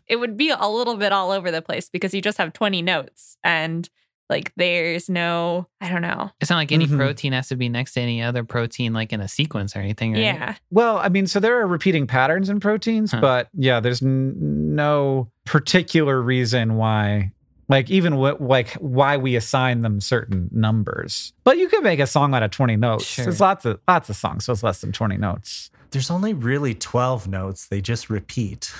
it 0.08 0.16
would 0.16 0.36
be 0.36 0.50
a 0.50 0.66
little 0.68 0.96
bit 0.96 1.12
all 1.12 1.30
over 1.30 1.50
the 1.50 1.62
place 1.62 1.88
because 1.88 2.14
you 2.14 2.20
just 2.22 2.38
have 2.38 2.52
20 2.52 2.82
notes 2.82 3.36
and 3.44 3.88
like 4.28 4.52
there's 4.56 5.08
no, 5.08 5.68
I 5.80 5.88
don't 5.88 6.02
know. 6.02 6.30
It's 6.40 6.50
not 6.50 6.56
like 6.56 6.72
any 6.72 6.88
Mhm. 6.88 6.96
protein 6.96 7.32
has 7.32 7.46
to 7.48 7.56
be 7.56 7.68
next 7.68 7.92
to 7.94 8.00
any 8.00 8.20
other 8.22 8.42
protein, 8.42 8.92
like 8.92 9.12
in 9.12 9.20
a 9.20 9.28
sequence 9.28 9.76
or 9.76 9.78
anything, 9.78 10.14
right? 10.14 10.20
Yeah. 10.22 10.56
Well, 10.72 10.98
I 10.98 11.08
mean, 11.10 11.28
so 11.28 11.38
there 11.38 11.60
are 11.60 11.66
repeating 11.68 12.08
patterns 12.08 12.48
in 12.48 12.58
proteins, 12.58 13.12
Huh. 13.12 13.20
but 13.20 13.48
yeah, 13.54 13.78
there's 13.78 14.02
n- 14.02 14.74
no 14.74 15.30
particular 15.44 16.20
reason 16.20 16.74
why, 16.74 17.30
like 17.68 17.90
even 17.90 18.16
what, 18.16 18.40
like 18.40 18.72
why 18.74 19.16
we 19.16 19.36
assign 19.36 19.82
them 19.82 20.00
certain 20.00 20.48
numbers. 20.52 21.32
But 21.44 21.58
you 21.58 21.68
can 21.68 21.82
make 21.82 22.00
a 22.00 22.06
song 22.06 22.34
out 22.34 22.42
of 22.42 22.50
20 22.50 22.76
notes. 22.76 23.04
Sure. 23.04 23.24
There's 23.24 23.40
lots 23.40 23.64
of 23.64 23.80
lots 23.88 24.08
of 24.08 24.16
songs, 24.16 24.44
so 24.44 24.52
it's 24.52 24.62
less 24.62 24.80
than 24.80 24.92
20 24.92 25.16
notes. 25.16 25.70
There's 25.90 26.10
only 26.10 26.34
really 26.34 26.74
12 26.74 27.28
notes. 27.28 27.66
They 27.66 27.80
just 27.80 28.10
repeat. 28.10 28.72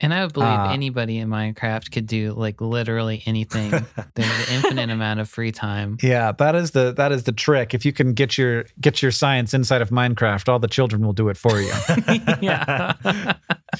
And 0.00 0.14
I 0.14 0.22
would 0.22 0.32
believe 0.32 0.48
Uh, 0.48 0.70
anybody 0.70 1.18
in 1.18 1.28
Minecraft 1.28 1.90
could 1.90 2.06
do 2.06 2.32
like 2.32 2.60
literally 2.60 3.20
anything. 3.26 3.70
There's 4.14 4.48
an 4.48 4.54
infinite 4.54 4.90
amount 4.90 5.18
of 5.18 5.28
free 5.28 5.50
time. 5.50 5.98
Yeah, 6.02 6.30
that 6.32 6.54
is 6.54 6.70
the 6.70 6.92
that 6.92 7.10
is 7.10 7.24
the 7.24 7.32
trick. 7.32 7.74
If 7.74 7.84
you 7.84 7.92
can 7.92 8.12
get 8.14 8.38
your 8.38 8.64
get 8.80 9.02
your 9.02 9.10
science 9.10 9.54
inside 9.54 9.82
of 9.82 9.90
Minecraft, 9.90 10.48
all 10.48 10.60
the 10.60 10.68
children 10.68 11.04
will 11.04 11.12
do 11.14 11.28
it 11.28 11.36
for 11.36 11.60
you. 11.60 11.72
yeah. 12.40 12.92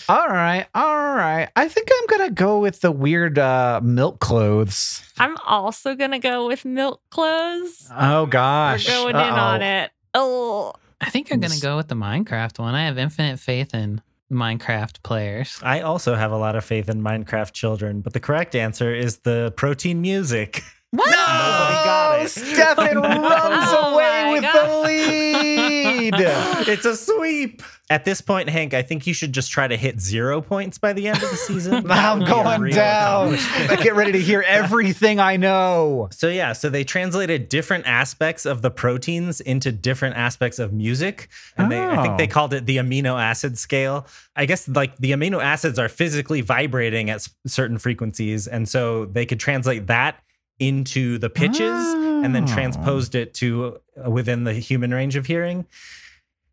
all 0.09 0.27
right, 0.29 0.67
all 0.75 1.15
right. 1.15 1.49
I 1.55 1.69
think 1.69 1.89
I'm 1.93 2.07
gonna 2.19 2.31
go 2.33 2.59
with 2.59 2.81
the 2.81 2.91
weird 2.91 3.39
uh, 3.39 3.81
milk 3.83 4.19
clothes. 4.19 5.05
I'm 5.19 5.37
also 5.47 5.95
going 5.95 6.13
to 6.13 6.19
go 6.21 6.47
with 6.47 6.65
milk 6.65 7.01
clothes. 7.11 7.89
Oh 7.97 8.27
gosh, 8.27 8.87
We're 8.89 9.13
going 9.13 9.17
in 9.17 9.33
on 9.35 9.63
it. 9.63 9.91
Oh, 10.15 10.73
I 11.01 11.11
think 11.11 11.33
I'm 11.33 11.41
going 11.41 11.53
to 11.53 11.61
go 11.61 11.77
with 11.77 11.89
the 11.89 11.97
Minecraft 11.97 12.59
one. 12.61 12.75
I 12.75 12.85
have 12.87 12.99
infinite 12.99 13.41
faith 13.41 13.75
in 13.75 14.01
Minecraft 14.33 15.03
players. 15.03 15.59
I 15.63 15.81
also 15.81 16.15
have 16.15 16.33
a 16.33 16.37
lot 16.37 16.55
of 16.57 16.65
faith 16.65 16.89
in 16.89 17.01
Minecraft 17.03 17.53
children, 17.53 18.01
but 18.01 18.13
the 18.13 18.21
correct 18.21 18.55
answer 18.55 18.95
is 18.95 19.19
the 19.19 19.53
protein 19.57 20.01
music. 20.03 20.63
what? 20.91 21.07
Nobody 21.07 21.85
got 21.85 22.23
it. 22.25 22.29
Stefan 22.29 22.97
runs 23.03 23.69
Oh 23.71 23.95
away 23.95 24.25
my 24.25 24.33
with 24.33 24.43
God. 24.43 24.55
the 24.69 24.79
lead. 24.89 25.68
it's 26.69 26.85
a 26.85 26.97
sweep. 26.97 27.63
At 27.91 28.05
this 28.05 28.21
point, 28.21 28.51
Hank, 28.51 28.75
I 28.75 28.83
think 28.83 29.07
you 29.07 29.15
should 29.15 29.33
just 29.33 29.51
try 29.51 29.67
to 29.67 29.77
hit 29.77 29.99
zero 29.99 30.43
points 30.43 30.77
by 30.77 30.93
the 30.93 31.09
end 31.09 31.23
of 31.23 31.31
the 31.31 31.37
season. 31.37 31.85
That 31.89 32.05
I'm 32.13 32.19
would 32.19 32.27
be 32.27 32.31
a 32.31 32.35
going 32.35 32.71
down. 32.73 33.35
I 33.71 33.77
get 33.83 33.95
ready 33.95 34.13
to 34.13 34.21
hear 34.21 34.43
everything 34.47 35.19
I 35.21 35.37
know. 35.39 36.09
So 36.13 36.29
yeah, 36.29 36.53
so 36.53 36.69
they 36.69 36.85
translated 36.85 37.49
different 37.49 37.87
aspects 37.87 38.45
of 38.45 38.61
the 38.61 38.71
proteins 38.71 39.41
into 39.41 39.73
different 39.73 40.17
aspects 40.17 40.59
of 40.59 40.73
music, 40.73 41.29
and 41.57 41.73
they 41.73 41.81
I 41.83 42.03
think 42.03 42.19
they 42.19 42.25
Oh. 42.25 42.31
called 42.31 42.53
it 42.53 42.67
the 42.67 42.77
amino 42.77 43.19
acid 43.19 43.57
scale. 43.57 44.07
I 44.37 44.45
guess 44.45 44.69
like 44.69 44.97
the 44.99 45.13
amino 45.13 45.43
acids 45.43 45.79
are 45.79 45.89
physically 45.89 46.43
vibrating 46.43 47.09
at 47.09 47.17
s- 47.17 47.31
certain 47.47 47.79
frequencies, 47.79 48.47
and 48.47 48.69
so 48.69 49.07
they 49.07 49.25
could 49.25 49.41
translate 49.41 49.87
that 49.87 50.21
into 50.59 51.19
the 51.19 51.31
pitches 51.31 51.61
and 51.95 52.35
then 52.35 52.45
Oh. 52.45 52.53
transposed 52.55 53.15
it 53.15 53.35
to 53.35 53.79
uh, 54.05 54.11
within 54.11 54.45
the 54.45 54.55
human 54.55 54.93
range 54.93 55.17
of 55.17 55.27
hearing. 55.27 55.67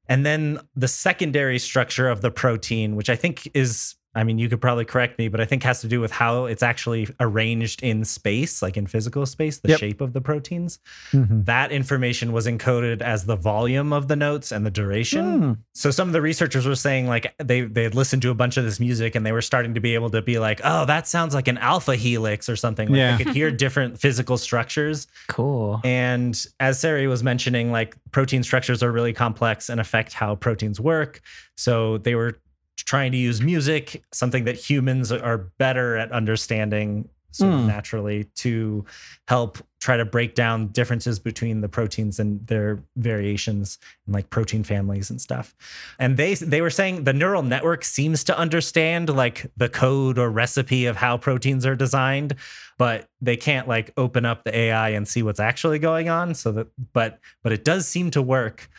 And 0.07 0.25
then 0.25 0.59
the 0.75 0.87
secondary 0.87 1.57
structure 1.57 2.07
of 2.07 2.21
the 2.21 2.29
protein, 2.29 2.95
which 2.95 3.09
I 3.09 3.15
think 3.15 3.49
is, 3.55 3.95
I 4.15 4.23
mean, 4.23 4.39
you 4.39 4.47
could 4.49 4.61
probably 4.61 4.85
correct 4.85 5.19
me, 5.19 5.27
but 5.27 5.41
I 5.41 5.45
think 5.45 5.63
has 5.63 5.81
to 5.81 5.87
do 5.87 5.99
with 5.99 6.11
how 6.11 6.45
it's 6.45 6.63
actually 6.63 7.07
arranged 7.19 7.83
in 7.83 8.05
space, 8.05 8.61
like 8.61 8.77
in 8.77 8.87
physical 8.87 9.25
space, 9.25 9.57
the 9.59 9.69
Yep. 9.69 9.79
shape 9.79 10.01
of 10.01 10.13
the 10.13 10.21
proteins. 10.21 10.79
Mhm. 11.11 11.45
That 11.45 11.71
information 11.71 12.31
was 12.31 12.47
encoded 12.47 13.01
as 13.01 13.25
the 13.25 13.35
volume 13.35 13.91
of 13.91 14.07
the 14.07 14.15
notes 14.15 14.51
and 14.51 14.65
the 14.65 14.71
duration. 14.71 15.39
Hmm. 15.41 15.51
So 15.73 15.91
some 15.91 16.07
of 16.07 16.13
the 16.13 16.21
researchers 16.21 16.65
were 16.65 16.75
saying 16.75 17.07
like 17.07 17.33
they 17.43 17.61
they 17.61 17.83
had 17.83 17.93
listened 17.95 18.21
to 18.21 18.29
a 18.29 18.33
bunch 18.35 18.57
of 18.57 18.63
this 18.63 18.79
music 18.79 19.15
and 19.15 19.25
they 19.25 19.31
were 19.33 19.41
starting 19.41 19.73
to 19.73 19.79
be 19.81 19.93
able 19.95 20.09
to 20.11 20.21
be 20.21 20.39
like, 20.39 20.61
oh, 20.63 20.85
that 20.85 21.07
sounds 21.07 21.33
like 21.35 21.47
an 21.47 21.57
alpha 21.57 21.95
helix 21.95 22.47
or 22.47 22.55
something. 22.55 22.87
Like 22.89 22.97
Yeah. 22.97 23.17
they 23.17 23.23
could 23.25 23.33
hear 23.33 23.51
different 23.65 23.99
physical 23.99 24.37
structures. 24.37 25.07
Cool. 25.27 25.81
And 25.83 26.33
as 26.59 26.79
Ceri 26.79 27.07
was 27.09 27.21
mentioning, 27.23 27.71
like 27.71 27.95
protein 28.11 28.43
structures 28.43 28.81
are 28.81 28.91
really 28.91 29.11
complex 29.13 29.69
and 29.69 29.81
affect 29.81 30.13
how 30.13 30.35
proteins 30.35 30.79
work. 30.79 31.21
So 31.57 31.97
they 31.99 32.15
were 32.15 32.37
trying 32.77 33.11
to 33.11 33.17
use 33.17 33.41
music, 33.41 34.03
something 34.11 34.43
that 34.45 34.55
humans 34.55 35.11
are 35.11 35.37
better 35.37 35.97
at 35.97 36.11
understanding 36.11 37.09
sort 37.31 37.53
of 37.53 37.59
Hmm. 37.59 37.67
naturally 37.67 38.23
to 38.35 38.85
help 39.27 39.57
try 39.81 39.97
to 39.97 40.05
break 40.05 40.35
down 40.35 40.67
differences 40.67 41.19
between 41.19 41.59
the 41.59 41.67
proteins 41.67 42.17
and 42.17 42.45
their 42.47 42.79
variations 42.95 43.77
and 44.05 44.15
like 44.15 44.29
protein 44.29 44.63
families 44.63 45.09
and 45.09 45.19
stuff. 45.19 45.53
And 45.99 46.15
they 46.15 46.35
they 46.35 46.61
were 46.61 46.69
saying 46.69 47.03
the 47.03 47.11
neural 47.11 47.43
network 47.43 47.83
seems 47.83 48.23
to 48.25 48.37
understand 48.37 49.09
like 49.09 49.51
the 49.57 49.67
code 49.67 50.17
or 50.17 50.29
recipe 50.29 50.85
of 50.85 50.95
how 50.95 51.17
proteins 51.17 51.65
are 51.65 51.75
designed, 51.75 52.35
but 52.77 53.09
they 53.19 53.35
can't 53.35 53.67
like 53.67 53.91
open 53.97 54.25
up 54.25 54.45
the 54.45 54.57
AI 54.57 54.89
and 54.89 55.05
see 55.05 55.21
what's 55.21 55.41
actually 55.41 55.77
going 55.77 56.07
on. 56.07 56.33
So 56.35 56.53
that 56.53 56.67
but 56.93 57.19
but 57.43 57.51
it 57.51 57.65
does 57.65 57.85
seem 57.85 58.11
to 58.11 58.21
work. 58.21 58.69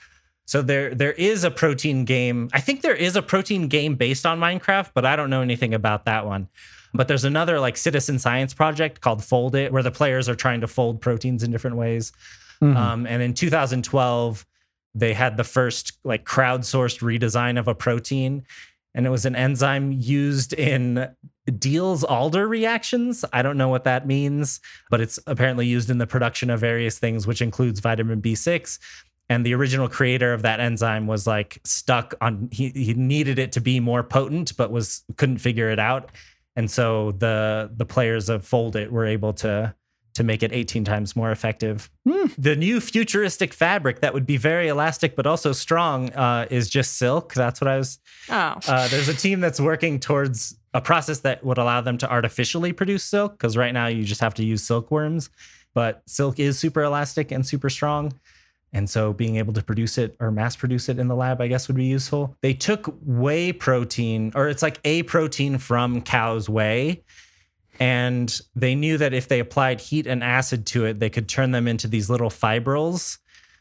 So 0.47 0.63
there 0.63 0.95
there 0.95 1.13
is 1.13 1.45
a 1.45 1.51
protein 1.51 2.05
game. 2.05 2.49
I 2.53 2.61
think 2.61 2.83
there 2.83 2.95
is 2.95 3.17
a 3.17 3.23
protein 3.23 3.69
game 3.69 3.97
based 3.97 4.25
on 4.25 4.39
Minecraft, 4.39 4.91
but 4.95 5.05
I 5.05 5.17
don't 5.17 5.29
know 5.29 5.43
anything 5.43 5.75
about 5.75 6.05
that 6.05 6.25
one. 6.25 6.49
But 6.95 7.09
there's 7.09 7.25
another 7.25 7.61
like 7.61 7.77
citizen 7.77 8.19
science 8.19 8.55
project 8.55 9.01
called 9.01 9.21
Foldit, 9.21 9.71
where 9.71 9.83
the 9.83 9.91
players 9.91 10.29
are 10.29 10.37
trying 10.37 10.61
to 10.63 10.69
fold 10.69 11.01
proteins 11.01 11.43
in 11.43 11.51
different 11.51 11.77
ways. 11.77 12.13
Mhm. 12.63 12.77
Um, 12.77 13.07
and 13.07 13.23
in 13.23 13.35
2012, 13.35 14.47
they 14.95 15.13
had 15.13 15.37
the 15.37 15.45
first 15.45 15.93
like 16.05 16.25
crowdsourced 16.25 17.01
redesign 17.01 17.59
of 17.59 17.69
a 17.69 17.75
protein, 17.75 18.45
and 18.95 19.05
it 19.05 19.11
was 19.11 19.27
an 19.27 19.37
enzyme 19.37 19.93
used 19.93 20.53
in 20.53 21.09
Diels 21.51 22.05
Alder 22.09 22.49
reactions. 22.49 23.25
I 23.33 23.43
don't 23.43 23.59
know 23.59 23.69
what 23.69 23.85
that 23.85 24.07
means, 24.07 24.61
but 24.91 25.01
it's 25.01 25.19
apparently 25.27 25.67
used 25.67 25.91
in 25.91 25.99
the 25.99 26.07
production 26.07 26.51
of 26.51 26.61
various 26.61 26.99
things, 26.99 27.27
which 27.27 27.43
includes 27.43 27.81
vitamin 27.81 28.23
B6. 28.23 28.79
And 29.29 29.45
the 29.45 29.55
original 29.55 29.89
creator 29.89 30.33
of 30.33 30.43
that 30.43 30.61
enzyme 30.61 31.07
was 31.07 31.27
like 31.27 31.59
stuck 31.65 32.15
on 32.21 32.49
he, 32.53 32.69
he 32.71 32.95
needed 32.95 33.39
it 33.39 33.53
to 33.53 33.61
be 33.61 33.81
more 33.81 34.03
potent, 34.03 34.57
but 34.57 34.71
was 34.71 35.03
couldn't 35.17 35.39
figure 35.39 35.71
it 35.71 35.79
out. 35.79 36.11
And 36.55 36.71
so 36.71 37.13
the 37.13 37.71
the 37.77 37.85
players 37.85 38.29
of 38.29 38.43
Foldit 38.43 38.91
were 38.91 39.07
able 39.07 39.33
to 39.35 39.75
to 40.17 40.25
make 40.25 40.43
it 40.43 40.51
18 40.51 40.83
times 40.83 41.15
more 41.15 41.31
effective. 41.31 41.91
Hmm. 42.09 42.29
The 42.39 42.57
new 42.57 42.81
futuristic 42.81 43.53
fabric 43.53 44.01
that 44.01 44.15
would 44.15 44.25
be 44.25 44.39
very 44.39 44.69
elastic 44.69 45.15
but 45.15 45.27
also 45.27 45.53
strong 45.53 46.11
uh, 46.15 46.47
is 46.51 46.71
just 46.71 46.97
silk. 46.97 47.35
That's 47.35 47.61
what 47.61 47.69
I 47.69 47.77
was. 47.77 47.99
Oh. 48.31 48.59
Uh, 48.67 48.89
there's 48.89 49.09
a 49.09 49.15
team 49.15 49.41
that's 49.41 49.61
working 49.61 50.01
towards 50.01 50.57
a 50.73 50.81
process 50.81 51.21
that 51.21 51.45
would 51.45 51.59
allow 51.59 51.83
them 51.83 51.99
to 51.99 52.11
artificially 52.11 52.73
produce 52.73 53.05
silk 53.05 53.33
because 53.33 53.59
right 53.59 53.75
now 53.75 53.89
you 53.89 54.05
just 54.05 54.23
have 54.23 54.33
to 54.35 54.45
use 54.45 54.63
silkworms, 54.63 55.29
but 55.75 56.03
silk 56.07 56.39
is 56.39 56.59
super 56.59 56.83
elastic 56.83 57.31
and 57.31 57.47
super 57.47 57.69
strong. 57.69 58.13
And 58.77 58.91
so 58.91 59.15
being 59.15 59.37
able 59.37 59.55
to 59.55 59.63
produce 59.63 59.97
it 59.97 60.17
or 60.21 60.31
mass 60.31 60.55
produce 60.55 60.91
it 60.91 60.99
in 60.99 61.09
the 61.09 61.17
lab, 61.17 61.41
I 61.41 61.47
guess, 61.47 61.67
would 61.67 61.79
be 61.79 61.87
useful. 61.87 62.37
They 62.43 62.53
took 62.53 62.95
whey 63.01 63.51
protein, 63.51 64.33
or 64.35 64.49
it's 64.49 64.61
like 64.61 64.81
a 64.85 65.03
protein 65.05 65.57
from 65.57 66.03
cow's 66.03 66.47
whey. 66.47 67.03
And 67.81 68.39
they 68.55 68.75
knew 68.75 68.99
that 68.99 69.15
if 69.15 69.29
they 69.29 69.41
applied 69.41 69.81
heat 69.81 70.07
and 70.07 70.23
acid 70.23 70.67
to 70.67 70.85
it, 70.85 71.01
they 71.01 71.09
could 71.09 71.27
turn 71.27 71.53
them 71.53 71.67
into 71.67 71.89
these 71.89 72.11
little 72.11 72.29
fibrils. 72.29 73.19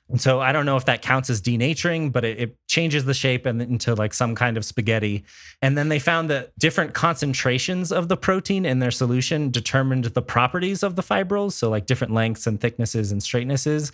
And 0.09 0.19
so 0.19 0.41
I 0.41 0.51
don't 0.51 0.65
know 0.65 0.75
if 0.75 0.85
that 0.85 1.01
counts 1.01 1.29
as 1.29 1.41
denaturing, 1.41 2.11
but 2.11 2.25
it, 2.25 2.39
it 2.39 2.57
changes 2.67 3.05
the 3.05 3.13
shape 3.13 3.45
and 3.45 3.61
into 3.61 3.95
like 3.95 4.13
some 4.13 4.35
kind 4.35 4.57
of 4.57 4.65
spaghetti. 4.65 5.23
And 5.61 5.77
then 5.77 5.87
they 5.87 5.97
found 5.97 6.29
that 6.29 6.51
different 6.59 6.93
concentrations 6.93 7.91
of 7.91 8.07
the 8.09 8.17
protein 8.17 8.65
in 8.65 8.79
their 8.79 8.91
solution 8.91 9.49
determined 9.49 10.03
the 10.05 10.21
properties 10.21 10.83
of 10.83 10.95
the 10.95 11.01
fibrils. 11.01 11.55
So 11.55 11.69
like 11.69 11.87
different 11.87 12.13
lengths 12.13 12.45
and 12.45 12.59
thicknesses 12.61 13.11
and 13.11 13.23
straightnesses. 13.23 13.91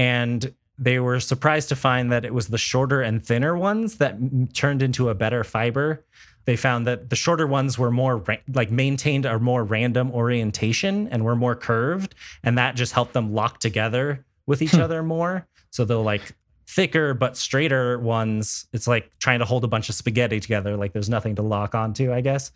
And 0.00 0.54
they 0.78 0.98
were 0.98 1.20
surprised 1.20 1.68
to 1.68 1.76
find 1.76 2.10
that 2.10 2.24
it 2.24 2.32
was 2.32 2.48
the 2.48 2.56
shorter 2.56 3.02
and 3.02 3.22
thinner 3.22 3.54
ones 3.54 3.98
that 3.98 4.14
m- 4.14 4.48
turned 4.54 4.80
into 4.80 5.10
a 5.10 5.14
better 5.14 5.44
fiber. 5.44 6.02
They 6.46 6.56
found 6.56 6.86
that 6.86 7.10
the 7.10 7.16
shorter 7.16 7.46
ones 7.46 7.78
were 7.78 7.90
more 7.90 8.16
ra- 8.16 8.36
like 8.54 8.70
maintained 8.70 9.26
a 9.26 9.38
more 9.38 9.62
random 9.62 10.10
orientation 10.12 11.06
and 11.08 11.22
were 11.22 11.36
more 11.36 11.54
curved, 11.54 12.14
and 12.42 12.56
that 12.56 12.76
just 12.76 12.94
helped 12.94 13.12
them 13.12 13.34
lock 13.34 13.60
together 13.60 14.24
with 14.46 14.62
each 14.62 14.70
hmm. 14.70 14.80
other 14.80 15.02
more. 15.02 15.46
So 15.68 15.84
the 15.84 15.98
like 15.98 16.32
thicker 16.66 17.12
but 17.12 17.36
straighter 17.36 17.98
ones, 17.98 18.66
it's 18.72 18.86
like 18.86 19.10
trying 19.18 19.40
to 19.40 19.44
hold 19.44 19.64
a 19.64 19.68
bunch 19.68 19.90
of 19.90 19.94
spaghetti 19.94 20.40
together. 20.40 20.78
Like 20.78 20.94
there's 20.94 21.10
nothing 21.10 21.34
to 21.36 21.42
lock 21.42 21.74
onto, 21.74 22.10
I 22.10 22.22
guess. 22.22 22.52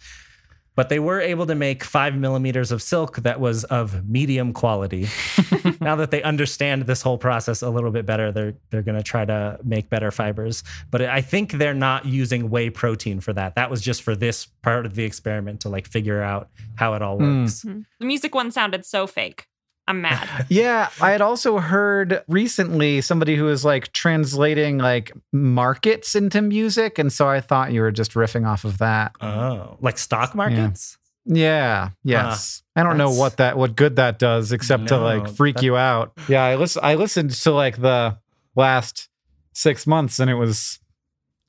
But 0.77 0.89
they 0.89 0.99
were 0.99 1.21
able 1.21 1.47
to 1.47 1.55
make 1.55 1.85
five 1.85 2.17
millimeters 2.17 2.73
of 2.73 2.83
silk 2.83 3.19
that 3.19 3.39
was 3.39 3.63
of 3.65 4.09
medium 4.09 4.53
quality. 4.53 5.07
now 5.81 5.95
that 5.97 6.11
they 6.11 6.23
understand 6.23 6.83
this 6.83 7.01
whole 7.01 7.17
process 7.19 7.63
a 7.63 7.71
little 7.71 7.93
bit 7.93 8.07
better, 8.07 8.33
they're 8.33 8.55
they're 8.71 8.83
going 8.83 8.97
to 8.99 9.03
try 9.05 9.25
to 9.25 9.59
make 9.63 9.89
better 9.89 10.11
fibers. 10.11 10.65
But 10.91 11.03
I 11.03 11.21
think 11.21 11.53
they're 11.53 11.75
not 11.75 12.07
using 12.07 12.51
whey 12.51 12.71
protein 12.71 13.21
for 13.21 13.33
that. 13.35 13.55
That 13.55 13.71
was 13.71 13.81
just 13.83 14.03
for 14.03 14.17
this 14.17 14.47
part 14.63 14.85
of 14.85 14.97
the 14.97 15.05
experiment 15.05 15.61
to 15.61 15.69
like 15.69 15.87
figure 15.87 16.21
out 16.23 16.49
how 16.75 16.95
it 16.95 17.03
all 17.03 17.19
Hmm. 17.19 17.43
works. 17.43 17.63
Mhm. 17.65 17.85
The 18.01 18.07
music 18.07 18.35
one 18.35 18.51
sounded 18.51 18.85
so 18.85 19.07
fake. 19.07 19.47
I'm 19.87 20.01
mad. 20.01 20.47
Yeah, 20.49 20.88
I 21.01 21.11
had 21.11 21.20
also 21.20 21.59
heard 21.59 22.23
recently 22.27 23.03
somebody 23.03 23.37
who 23.37 23.44
was 23.44 23.64
like 23.64 23.92
translating 23.92 24.79
like 24.79 25.12
markets 25.33 26.14
into 26.14 26.40
music, 26.40 26.99
and 26.99 27.12
so 27.12 27.29
I 27.29 27.40
thought 27.40 27.73
you 27.73 27.83
were 27.83 27.92
just 27.92 28.12
riffing 28.14 28.47
off 28.47 28.64
of 28.64 28.79
that. 28.79 29.12
Oh, 29.20 29.77
like 29.81 29.99
stock 29.99 30.35
markets? 30.35 30.97
Yeah, 31.27 31.90
yes. 32.03 32.62
I 32.77 32.83
don't 32.83 32.99
know 32.99 33.11
what 33.11 33.38
that 33.38 33.57
what 33.57 33.77
good 33.77 33.97
that 33.97 34.18
does 34.18 34.53
except 34.53 34.88
to 34.88 34.99
like 34.99 35.29
freak 35.29 35.57
that- 35.57 35.62
you 35.62 35.77
out. 35.77 36.12
Yeah, 36.29 36.44
I 36.44 36.57
listen 36.57 36.83
I 36.85 36.94
listened 36.94 37.31
to 37.31 37.53
like 37.53 37.81
the 37.81 38.18
last 38.57 39.09
6 39.53 39.87
months 39.87 40.18
and 40.18 40.31
it 40.31 40.35
was 40.35 40.79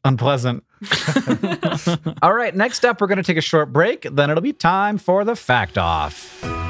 unpleasant. 0.03 0.63
All 2.21 2.33
right, 2.33 2.55
next 2.55 2.85
up 2.85 3.01
we're 3.01 3.07
going 3.07 3.17
to 3.17 3.23
take 3.23 3.37
a 3.37 3.41
short 3.41 3.73
break, 3.73 4.07
then 4.11 4.29
it'll 4.29 4.41
be 4.41 4.53
time 4.53 4.97
for 4.97 5.23
the 5.23 5.35
fact 5.35 5.77
off. 5.77 6.64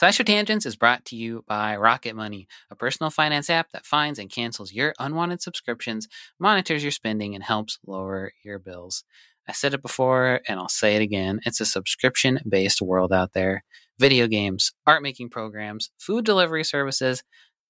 SciShow 0.00 0.24
Tangents 0.24 0.64
is 0.64 0.76
brought 0.76 1.04
to 1.06 1.16
you 1.16 1.44
by 1.48 1.76
Rocket 1.76 2.14
Money, 2.14 2.46
a 2.70 2.76
personal 2.76 3.10
finance 3.10 3.50
app 3.50 3.72
that 3.72 3.84
finds 3.84 4.18
and 4.20 4.30
cancels 4.30 4.72
your 4.72 4.94
unwanted 5.00 5.42
subscriptions, 5.42 6.06
monitors 6.38 6.84
your 6.84 6.92
spending, 6.92 7.34
and 7.34 7.42
helps 7.42 7.78
lower 7.84 8.32
your 8.44 8.60
bills. 8.60 9.02
I 9.48 9.52
said 9.52 9.74
it 9.74 9.82
before 9.82 10.40
and 10.46 10.60
I'll 10.60 10.68
say 10.68 10.94
it 10.94 11.02
again. 11.02 11.40
It's 11.44 11.60
a 11.60 11.64
subscription 11.66 12.38
based 12.48 12.80
world 12.80 13.12
out 13.12 13.32
there. 13.32 13.64
Video 13.98 14.28
games, 14.28 14.72
art 14.86 15.02
making 15.02 15.30
programs, 15.30 15.90
food 15.98 16.24
delivery 16.24 16.62
services. 16.62 17.24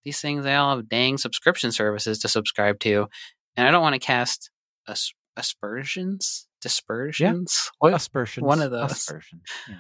These 0.04 0.20
things, 0.20 0.44
they 0.44 0.54
all 0.54 0.76
have 0.76 0.88
dang 0.88 1.16
subscription 1.16 1.72
services 1.72 2.18
to 2.18 2.28
subscribe 2.28 2.78
to. 2.80 3.06
And 3.56 3.66
I 3.66 3.70
don't 3.70 3.82
want 3.82 3.94
to 3.94 3.98
cast 4.00 4.50
as- 4.86 5.12
aspersions, 5.36 6.46
dispersions. 6.60 7.70
Oh, 7.74 7.88
what- 7.88 7.94
Aspersions. 7.94 8.44
one 8.44 8.60
of 8.60 8.70
those. 8.70 8.92
Aspersions. 8.92 9.42
Yeah. 9.68 9.76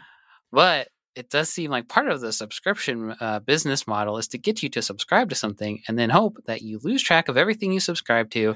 but 0.50 0.88
it 1.18 1.30
does 1.30 1.48
seem 1.48 1.70
like 1.70 1.88
part 1.88 2.08
of 2.08 2.20
the 2.20 2.32
subscription 2.32 3.14
uh, 3.20 3.40
business 3.40 3.86
model 3.88 4.18
is 4.18 4.28
to 4.28 4.38
get 4.38 4.62
you 4.62 4.68
to 4.68 4.80
subscribe 4.80 5.28
to 5.30 5.34
something 5.34 5.82
and 5.88 5.98
then 5.98 6.10
hope 6.10 6.38
that 6.46 6.62
you 6.62 6.78
lose 6.84 7.02
track 7.02 7.28
of 7.28 7.36
everything 7.36 7.72
you 7.72 7.80
subscribe 7.80 8.30
to 8.30 8.54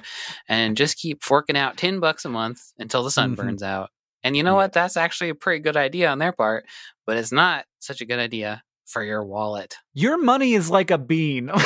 and 0.49 0.77
just 0.77 0.97
keep 0.97 1.23
forking 1.25 1.57
out 1.57 1.77
10 1.77 1.99
bucks 1.99 2.25
a 2.25 2.29
month 2.29 2.61
until 2.79 3.03
the 3.03 3.11
sun 3.11 3.33
Mhm. 3.33 3.37
burns 3.37 3.63
out. 3.65 3.91
And 4.23 4.37
you 4.37 4.45
know 4.45 4.53
Yeah. 4.53 4.57
what? 4.63 4.73
That's 4.73 4.97
actually 4.97 5.31
a 5.31 5.35
pretty 5.35 5.59
good 5.61 5.77
idea 5.77 6.09
on 6.09 6.19
their 6.21 6.31
part, 6.33 6.65
but 7.05 7.17
it's 7.17 7.33
not 7.33 7.65
such 7.81 8.01
a 8.01 8.05
good 8.05 8.21
idea 8.21 8.63
for 8.87 9.03
your 9.03 9.25
wallet. 9.25 9.75
Your 9.93 10.17
money 10.23 10.55
is 10.55 10.71
like 10.71 10.91
a 10.93 10.99
bean. 10.99 11.51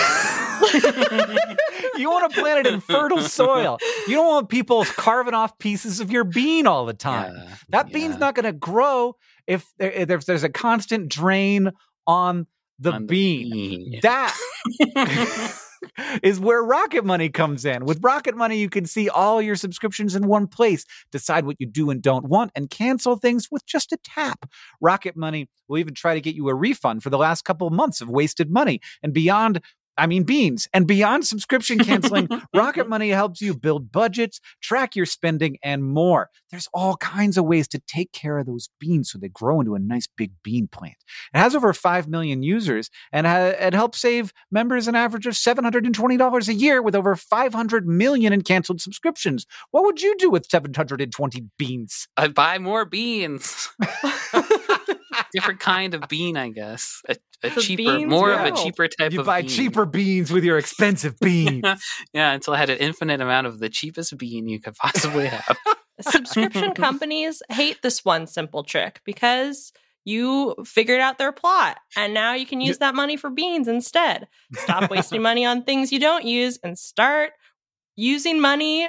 you 1.98 2.10
want 2.10 2.32
to 2.32 2.40
plant 2.40 2.66
it 2.66 2.72
in 2.72 2.80
fertile 2.80 3.20
soil. 3.22 3.78
You 4.06 4.14
don't 4.14 4.26
want 4.26 4.48
people 4.48 4.84
carving 4.84 5.34
off 5.34 5.58
pieces 5.58 6.00
of 6.00 6.10
your 6.10 6.24
bean 6.24 6.66
all 6.66 6.86
the 6.86 6.94
time. 6.94 7.34
Yeah, 7.36 7.54
That 7.70 7.92
bean's 7.92 8.18
not 8.18 8.34
going 8.34 8.44
to 8.44 8.52
grow 8.52 9.16
if, 9.46 9.66
there, 9.78 9.92
if 9.92 10.24
there's 10.26 10.44
a 10.44 10.48
constant 10.48 11.08
drain 11.08 11.70
on 12.06 12.46
the 12.78 12.92
On 12.92 13.02
the 13.02 13.06
bean. 13.08 13.50
bean. 13.50 14.00
That 14.02 14.36
is 16.22 16.38
where 16.40 16.62
Rocket 16.62 17.04
Money 17.04 17.28
comes 17.28 17.64
in. 17.64 17.84
With 17.84 18.02
Rocket 18.02 18.36
Money, 18.36 18.58
you 18.58 18.68
can 18.68 18.86
see 18.86 19.08
all 19.08 19.40
your 19.40 19.56
subscriptions 19.56 20.14
in 20.14 20.26
one 20.26 20.46
place, 20.46 20.84
decide 21.10 21.46
what 21.46 21.56
you 21.58 21.66
do 21.66 21.90
and 21.90 22.02
don't 22.02 22.26
want, 22.28 22.50
and 22.54 22.68
cancel 22.68 23.16
things 23.16 23.48
with 23.50 23.64
just 23.66 23.92
a 23.92 23.98
tap. 24.04 24.48
Rocket 24.80 25.16
Money 25.16 25.48
will 25.68 25.78
even 25.78 25.94
try 25.94 26.14
to 26.14 26.20
get 26.20 26.34
you 26.34 26.48
a 26.48 26.54
refund 26.54 27.02
for 27.02 27.10
the 27.10 27.18
last 27.18 27.44
couple 27.44 27.66
of 27.66 27.72
months 27.72 28.00
of 28.00 28.08
wasted 28.10 28.50
money. 28.50 28.80
And 29.02 29.12
beyond 29.12 29.60
I 29.98 30.06
mean, 30.06 30.24
beans. 30.24 30.68
And 30.72 30.86
beyond 30.86 31.26
subscription 31.26 31.78
canceling, 31.78 32.28
Rocket 32.54 32.88
Money 32.88 33.10
helps 33.10 33.40
you 33.40 33.54
build 33.54 33.92
budgets, 33.92 34.40
track 34.60 34.96
your 34.96 35.06
spending, 35.06 35.56
and 35.62 35.84
more. 35.84 36.30
There's 36.50 36.68
all 36.74 36.96
kinds 36.96 37.38
of 37.38 37.44
ways 37.44 37.68
to 37.68 37.78
take 37.86 38.12
care 38.12 38.38
of 38.38 38.46
those 38.46 38.68
beans 38.78 39.10
so 39.10 39.18
they 39.18 39.28
grow 39.28 39.60
into 39.60 39.74
a 39.74 39.78
nice 39.78 40.06
big 40.06 40.32
bean 40.42 40.68
plant. 40.68 40.96
It 41.34 41.38
has 41.38 41.54
over 41.54 41.72
5 41.72 42.08
million 42.08 42.42
users 42.42 42.90
and 43.12 43.26
ha- 43.26 43.54
it 43.58 43.74
helps 43.74 43.98
save 43.98 44.32
members 44.50 44.88
an 44.88 44.94
average 44.94 45.26
of 45.26 45.34
$720 45.34 46.48
a 46.48 46.54
year 46.54 46.82
with 46.82 46.94
over 46.94 47.16
500 47.16 47.86
million 47.86 48.32
in 48.32 48.42
canceled 48.42 48.80
subscriptions. 48.80 49.46
What 49.70 49.84
would 49.84 50.02
you 50.02 50.14
do 50.18 50.30
with 50.30 50.46
720 50.46 51.44
beans? 51.58 52.08
I'd 52.16 52.34
buy 52.34 52.58
more 52.58 52.84
beans. 52.84 53.68
Different 55.32 55.60
kind 55.60 55.94
of 55.94 56.08
bean, 56.08 56.36
I 56.36 56.48
guess. 56.50 57.02
A, 57.08 57.16
a 57.42 57.50
cheaper, 57.50 57.76
beans 57.98 58.10
more 58.10 58.32
of 58.32 58.40
a 58.46 58.56
cheaper 58.56 58.88
type 58.88 59.12
You 59.12 59.20
of 59.20 59.26
buy 59.26 59.42
bean. 59.42 59.50
cheaper 59.50 59.84
beans 59.86 60.30
with 60.32 60.44
your 60.44 60.58
expensive 60.58 61.18
beans. 61.20 61.64
yeah, 62.12 62.32
until 62.32 62.54
I 62.54 62.58
had 62.58 62.70
an 62.70 62.78
infinite 62.78 63.20
amount 63.20 63.46
of 63.46 63.58
the 63.58 63.68
cheapest 63.68 64.16
bean 64.16 64.48
you 64.48 64.60
could 64.60 64.74
possibly 64.74 65.26
have. 65.28 65.56
Subscription 66.00 66.72
companies 66.74 67.42
hate 67.50 67.82
this 67.82 68.04
one 68.04 68.26
simple 68.26 68.64
trick 68.64 69.00
because 69.04 69.72
you 70.04 70.54
figured 70.64 71.00
out 71.00 71.18
their 71.18 71.32
plot 71.32 71.78
and 71.96 72.14
now 72.14 72.32
you 72.34 72.46
can 72.46 72.60
use 72.60 72.78
that 72.78 72.94
money 72.94 73.16
for 73.16 73.28
beans 73.30 73.66
instead. 73.66 74.28
Stop 74.54 74.90
wasting 74.90 75.20
money 75.22 75.44
on 75.44 75.64
things 75.64 75.90
you 75.90 75.98
don't 75.98 76.24
use 76.24 76.58
and 76.62 76.78
start 76.78 77.32
using 77.96 78.40
money 78.40 78.88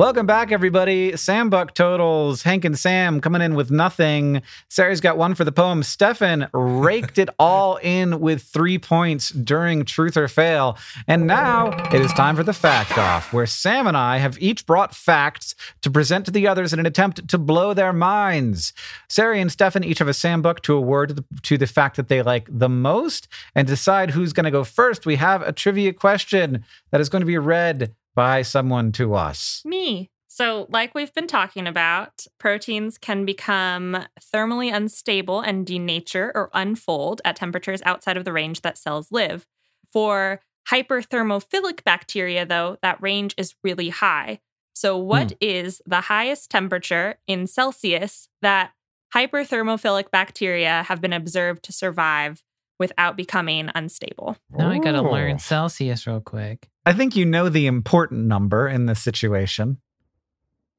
Welcome 0.00 0.24
back, 0.24 0.50
everybody. 0.50 1.14
Sam 1.18 1.50
Buck 1.50 1.74
totals. 1.74 2.42
Hank 2.42 2.64
and 2.64 2.78
Sam 2.78 3.20
coming 3.20 3.42
in 3.42 3.54
with 3.54 3.70
nothing. 3.70 4.40
Ceri's 4.70 5.02
got 5.02 5.18
one 5.18 5.34
for 5.34 5.44
the 5.44 5.52
poem. 5.52 5.82
Stefan 5.82 6.48
raked 6.54 7.18
it 7.18 7.28
all 7.38 7.76
in 7.76 8.18
with 8.18 8.42
three 8.42 8.78
points 8.78 9.28
during 9.28 9.84
Truth 9.84 10.16
or 10.16 10.26
Fail. 10.26 10.78
And 11.06 11.26
now 11.26 11.66
it 11.92 12.00
is 12.00 12.14
time 12.14 12.34
for 12.34 12.42
the 12.42 12.54
fact 12.54 12.96
off, 12.96 13.34
where 13.34 13.44
Sam 13.44 13.86
and 13.86 13.94
I 13.94 14.16
have 14.16 14.40
each 14.40 14.64
brought 14.64 14.94
facts 14.94 15.54
to 15.82 15.90
present 15.90 16.24
to 16.24 16.30
the 16.30 16.48
others 16.48 16.72
in 16.72 16.78
an 16.78 16.86
attempt 16.86 17.28
to 17.28 17.36
blow 17.36 17.74
their 17.74 17.92
minds. 17.92 18.72
Ceri 19.10 19.38
and 19.38 19.52
Stefan 19.52 19.84
each 19.84 19.98
have 19.98 20.08
a 20.08 20.14
Sam 20.14 20.40
Buck 20.40 20.62
to 20.62 20.76
award 20.76 21.10
to 21.10 21.14
the, 21.16 21.24
to 21.42 21.58
the 21.58 21.66
fact 21.66 21.96
that 21.96 22.08
they 22.08 22.22
like 22.22 22.48
the 22.50 22.70
most. 22.70 23.28
And 23.54 23.68
decide 23.68 24.12
who's 24.12 24.32
going 24.32 24.44
to 24.44 24.50
go 24.50 24.64
first, 24.64 25.04
we 25.04 25.16
have 25.16 25.42
a 25.42 25.52
trivia 25.52 25.92
question 25.92 26.64
that 26.90 27.02
is 27.02 27.10
going 27.10 27.20
to 27.20 27.26
be 27.26 27.36
read 27.36 27.94
by 28.14 28.42
someone 28.42 28.92
to 28.92 29.14
us. 29.14 29.62
Me. 29.64 30.10
So, 30.32 30.66
like 30.70 30.94
we've 30.94 31.12
been 31.12 31.26
talking 31.26 31.66
about, 31.66 32.24
proteins 32.38 32.98
can 32.98 33.24
become 33.24 34.04
thermally 34.32 34.72
unstable 34.72 35.40
and 35.40 35.66
denature 35.66 36.30
or 36.34 36.50
unfold 36.54 37.20
at 37.24 37.34
temperatures 37.34 37.82
outside 37.84 38.16
of 38.16 38.24
the 38.24 38.32
range 38.32 38.62
that 38.62 38.78
cells 38.78 39.10
live. 39.10 39.44
For 39.92 40.40
hyperthermophilic 40.70 41.82
bacteria, 41.82 42.46
though, 42.46 42.78
that 42.80 43.02
range 43.02 43.34
is 43.36 43.56
really 43.64 43.88
high. 43.88 44.38
So, 44.72 44.96
what 44.96 45.32
hmm. 45.32 45.36
is 45.40 45.82
the 45.84 46.02
highest 46.02 46.48
temperature 46.48 47.16
in 47.26 47.48
Celsius 47.48 48.28
that 48.40 48.70
hyperthermophilic 49.14 50.12
bacteria 50.12 50.84
have 50.84 51.00
been 51.00 51.12
observed 51.12 51.64
to 51.64 51.72
survive 51.72 52.42
without 52.78 53.16
becoming 53.16 53.70
unstable? 53.74 54.36
Now 54.50 54.70
I 54.70 54.78
gotta 54.78 55.02
learn 55.02 55.38
Celsius 55.38 56.06
real 56.06 56.20
quick. 56.20 56.68
I 56.90 56.92
think 56.92 57.14
you 57.14 57.24
know 57.24 57.48
the 57.48 57.68
important 57.68 58.26
number 58.26 58.66
in 58.66 58.86
this 58.86 59.00
situation. 59.00 59.78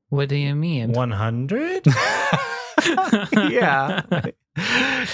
What 0.09 0.27
do 0.27 0.35
you 0.35 0.53
mean? 0.53 0.91
100? 0.91 1.85
yeah. 3.49 4.01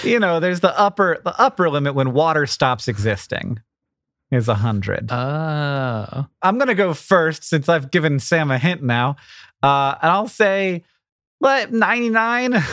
you 0.02 0.18
know, 0.18 0.40
there's 0.40 0.58
the 0.58 0.76
upper 0.76 1.20
the 1.24 1.40
upper 1.40 1.70
limit 1.70 1.94
when 1.94 2.14
water 2.14 2.46
stops 2.46 2.88
existing 2.88 3.60
is 4.32 4.48
100. 4.48 5.12
Oh. 5.12 6.26
I'm 6.42 6.58
going 6.58 6.66
to 6.66 6.74
go 6.74 6.92
first 6.94 7.44
since 7.44 7.68
I've 7.68 7.92
given 7.92 8.18
Sam 8.18 8.50
a 8.50 8.58
hint 8.58 8.82
now. 8.82 9.14
Uh 9.62 9.94
and 10.02 10.10
I'll 10.10 10.26
say 10.26 10.82
what 11.38 11.72
99. 11.72 12.54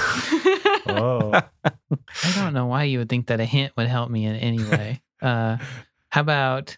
Oh. 0.88 1.32
I 1.64 2.32
don't 2.36 2.54
know 2.54 2.68
why 2.68 2.84
you 2.84 3.00
would 3.00 3.10
think 3.10 3.28
that 3.28 3.40
a 3.40 3.46
hint 3.46 3.76
would 3.76 3.88
help 3.88 4.10
me 4.10 4.26
in 4.26 4.36
any 4.36 4.64
way. 4.64 5.02
Uh, 5.20 5.58
how 6.10 6.22
about 6.22 6.78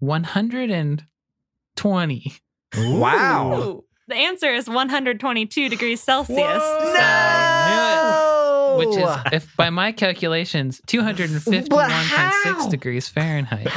120? 0.00 2.32
Wow. 2.76 3.62
Ooh. 3.62 3.82
The 4.08 4.14
answer 4.14 4.54
is 4.54 4.68
122 4.68 5.68
degrees 5.68 6.00
Celsius. 6.00 6.38
No! 6.38 8.76
Which 8.78 8.96
is, 8.96 9.08
if 9.32 9.56
by 9.56 9.70
my 9.70 9.90
calculations, 9.90 10.80
251.6 10.86 12.70
degrees 12.70 13.08
Fahrenheit. 13.08 13.66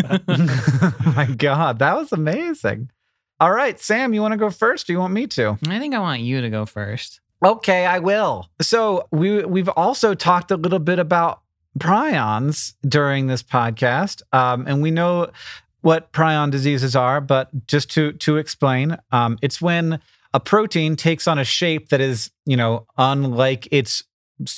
my 1.14 1.26
God, 1.36 1.78
that 1.78 1.96
was 1.96 2.10
amazing. 2.12 2.90
All 3.38 3.52
right, 3.52 3.78
Sam, 3.78 4.12
you 4.12 4.20
want 4.20 4.32
to 4.32 4.38
go 4.38 4.50
first 4.50 4.88
or 4.88 4.92
you 4.92 4.98
want 4.98 5.14
me 5.14 5.28
to? 5.28 5.56
I 5.68 5.78
think 5.78 5.94
I 5.94 6.00
want 6.00 6.22
you 6.22 6.40
to 6.40 6.50
go 6.50 6.66
first. 6.66 7.20
Okay, 7.44 7.86
I 7.86 8.00
will. 8.00 8.50
So 8.60 9.06
we 9.10 9.44
we've 9.44 9.68
also 9.68 10.14
talked 10.14 10.50
a 10.50 10.56
little 10.56 10.78
bit 10.78 10.98
about 10.98 11.42
prions 11.78 12.74
during 12.86 13.26
this 13.26 13.42
podcast, 13.42 14.22
um, 14.32 14.66
and 14.66 14.82
we 14.82 14.90
know 14.90 15.30
what 15.82 16.12
prion 16.12 16.50
diseases 16.50 16.94
are. 16.96 17.20
But 17.20 17.66
just 17.66 17.90
to 17.92 18.12
to 18.12 18.36
explain, 18.36 18.96
um, 19.12 19.38
it's 19.42 19.60
when 19.60 20.00
a 20.32 20.40
protein 20.40 20.96
takes 20.96 21.26
on 21.26 21.38
a 21.38 21.44
shape 21.44 21.88
that 21.88 22.00
is, 22.00 22.30
you 22.44 22.56
know, 22.56 22.86
unlike 22.96 23.68
its 23.70 24.04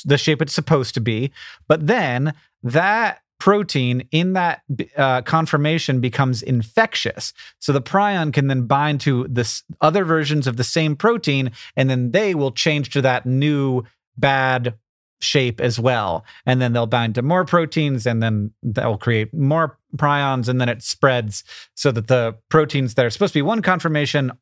the 0.04 0.18
shape 0.18 0.40
it's 0.40 0.54
supposed 0.54 0.94
to 0.94 1.00
be, 1.00 1.32
but 1.68 1.86
then 1.86 2.34
that 2.62 3.20
protein 3.40 4.06
in 4.12 4.34
that 4.34 4.62
uh, 4.96 5.20
conformation 5.22 6.00
becomes 6.00 6.42
infectious. 6.42 7.32
So 7.58 7.72
the 7.72 7.82
prion 7.82 8.32
can 8.32 8.46
then 8.46 8.66
bind 8.66 9.00
to 9.00 9.26
this 9.28 9.64
other 9.80 10.04
versions 10.04 10.46
of 10.46 10.56
the 10.56 10.62
same 10.62 10.94
protein, 10.94 11.50
and 11.76 11.90
then 11.90 12.12
they 12.12 12.36
will 12.36 12.52
change 12.52 12.90
to 12.90 13.02
that 13.02 13.26
new 13.26 13.82
bad 14.16 14.74
shape 15.22 15.60
as 15.60 15.78
well. 15.78 16.24
And 16.46 16.60
then 16.60 16.72
they'll 16.72 16.86
bind 16.86 17.14
to 17.14 17.22
more 17.22 17.44
proteins, 17.44 18.06
and 18.06 18.22
then 18.22 18.50
that 18.62 18.86
will 18.86 18.98
create 18.98 19.32
more 19.32 19.78
prions, 19.96 20.48
and 20.48 20.60
then 20.60 20.68
it 20.68 20.82
spreads 20.82 21.44
so 21.74 21.92
that 21.92 22.08
the 22.08 22.36
proteins 22.48 22.94
that 22.94 23.06
are 23.06 23.10
supposed 23.10 23.32
to 23.32 23.38
be 23.38 23.42
one 23.42 23.62
conformation 23.62 24.32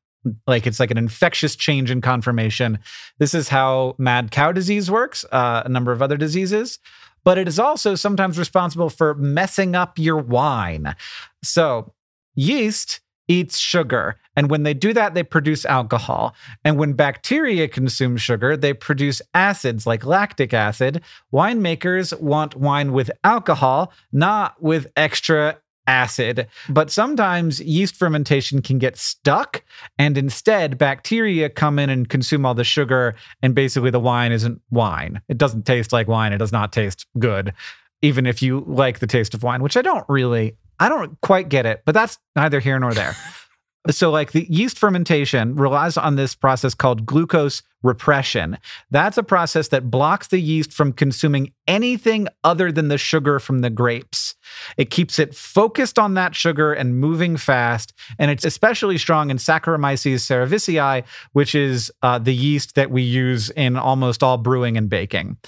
like 0.46 0.66
it's 0.66 0.78
like 0.78 0.90
an 0.90 0.98
infectious 0.98 1.56
change 1.56 1.90
in 1.90 2.02
conformation. 2.02 2.78
This 3.18 3.32
is 3.32 3.48
how 3.48 3.94
mad 3.96 4.30
cow 4.30 4.52
disease 4.52 4.90
works, 4.90 5.24
uh, 5.32 5.62
a 5.64 5.68
number 5.70 5.92
of 5.92 6.02
other 6.02 6.18
diseases 6.18 6.78
but 7.24 7.38
it 7.38 7.48
is 7.48 7.58
also 7.58 7.94
sometimes 7.94 8.38
responsible 8.38 8.90
for 8.90 9.14
messing 9.14 9.74
up 9.74 9.98
your 9.98 10.16
wine. 10.16 10.94
So, 11.42 11.92
yeast 12.34 13.00
eats 13.30 13.58
sugar. 13.58 14.16
And 14.34 14.50
when 14.50 14.64
they 14.64 14.74
do 14.74 14.92
that, 14.92 15.14
they 15.14 15.22
produce 15.22 15.64
alcohol. 15.64 16.34
And 16.64 16.76
when 16.76 16.94
bacteria 16.94 17.68
consume 17.68 18.16
sugar, 18.16 18.56
they 18.56 18.72
produce 18.74 19.22
acids 19.34 19.86
like 19.86 20.04
lactic 20.04 20.52
acid. 20.52 21.02
Winemakers 21.32 22.18
want 22.20 22.56
wine 22.56 22.92
with 22.92 23.08
alcohol, 23.22 23.92
not 24.12 24.60
with 24.60 24.88
extra 24.96 25.58
acid. 25.86 26.48
But 26.68 26.90
sometimes 26.90 27.60
yeast 27.60 27.94
fermentation 27.94 28.62
can 28.62 28.78
get 28.78 28.96
stuck, 28.96 29.62
and 29.96 30.18
instead, 30.18 30.76
bacteria 30.76 31.48
come 31.48 31.78
in 31.78 31.88
and 31.88 32.08
consume 32.08 32.44
all 32.44 32.54
the 32.54 32.64
sugar, 32.64 33.14
and 33.42 33.54
basically 33.54 33.90
the 33.90 34.00
wine 34.00 34.32
isn't 34.32 34.60
wine. 34.70 35.20
It 35.28 35.38
doesn't 35.38 35.66
taste 35.66 35.92
like 35.92 36.08
wine, 36.08 36.32
it 36.32 36.38
does 36.38 36.52
not 36.52 36.72
taste 36.72 37.06
good, 37.18 37.54
even 38.02 38.26
if 38.26 38.42
you 38.42 38.64
like 38.66 38.98
the 38.98 39.06
taste 39.06 39.34
of 39.34 39.44
wine, 39.44 39.62
which 39.62 39.76
I 39.76 39.82
don't 39.82 40.04
really. 40.08 40.56
I 40.80 40.88
don't 40.88 41.20
quite 41.20 41.48
get 41.48 41.66
it, 41.66 41.82
but 41.84 41.92
that's 41.92 42.18
neither 42.34 42.58
here 42.58 42.78
nor 42.78 42.92
there. 42.92 43.14
So, 43.88 44.10
like 44.10 44.32
the 44.32 44.46
yeast 44.50 44.78
fermentation 44.78 45.54
relies 45.54 45.96
on 45.96 46.16
this 46.16 46.34
process 46.34 46.74
called 46.74 47.06
glucose 47.06 47.62
repression. 47.82 48.58
That's 48.90 49.16
a 49.16 49.22
process 49.22 49.68
that 49.68 49.90
blocks 49.90 50.28
the 50.28 50.38
yeast 50.38 50.70
from 50.70 50.92
consuming 50.92 51.52
anything 51.66 52.28
other 52.44 52.70
than 52.70 52.88
the 52.88 52.98
sugar 52.98 53.38
from 53.38 53.60
the 53.60 53.70
grapes. 53.70 54.34
It 54.76 54.90
keeps 54.90 55.18
it 55.18 55.34
focused 55.34 55.98
on 55.98 56.12
that 56.12 56.34
sugar 56.34 56.74
and 56.74 57.00
moving 57.00 57.38
fast. 57.38 57.94
And 58.18 58.30
it's 58.30 58.44
especially 58.44 58.98
strong 58.98 59.30
in 59.30 59.38
Saccharomyces 59.38 60.20
cerevisiae, 60.20 61.04
which 61.32 61.54
is 61.54 61.90
uh, 62.02 62.18
the 62.18 62.34
yeast 62.34 62.74
that 62.74 62.90
we 62.90 63.00
use 63.00 63.48
in 63.48 63.76
almost 63.76 64.22
all 64.22 64.36
brewing 64.36 64.76
and 64.76 64.90
baking. 64.90 65.38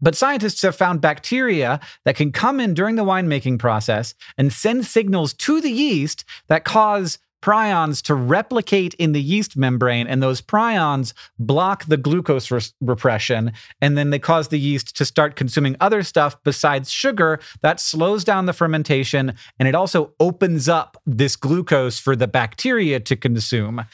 But 0.00 0.16
scientists 0.16 0.62
have 0.62 0.76
found 0.76 1.00
bacteria 1.00 1.80
that 2.04 2.16
can 2.16 2.32
come 2.32 2.60
in 2.60 2.74
during 2.74 2.96
the 2.96 3.04
winemaking 3.04 3.58
process 3.58 4.14
and 4.36 4.52
send 4.52 4.86
signals 4.86 5.32
to 5.34 5.60
the 5.60 5.70
yeast 5.70 6.24
that 6.48 6.64
cause 6.64 7.18
prions 7.46 8.02
to 8.02 8.14
replicate 8.14 8.94
in 8.94 9.12
the 9.12 9.22
yeast 9.22 9.56
membrane, 9.56 10.08
and 10.08 10.20
those 10.20 10.40
prions 10.40 11.12
block 11.38 11.84
the 11.84 11.96
glucose 11.96 12.50
re- 12.50 12.60
repression, 12.80 13.52
and 13.80 13.96
then 13.96 14.10
they 14.10 14.18
cause 14.18 14.48
the 14.48 14.58
yeast 14.58 14.96
to 14.96 15.04
start 15.04 15.36
consuming 15.36 15.76
other 15.80 16.02
stuff 16.02 16.36
besides 16.42 16.90
sugar 16.90 17.38
that 17.62 17.78
slows 17.78 18.24
down 18.24 18.46
the 18.46 18.52
fermentation, 18.52 19.32
and 19.60 19.68
it 19.68 19.76
also 19.76 20.12
opens 20.18 20.68
up 20.68 21.00
this 21.06 21.36
glucose 21.36 22.00
for 22.00 22.16
the 22.16 22.26
bacteria 22.26 22.98
to 22.98 23.14
consume. 23.14 23.84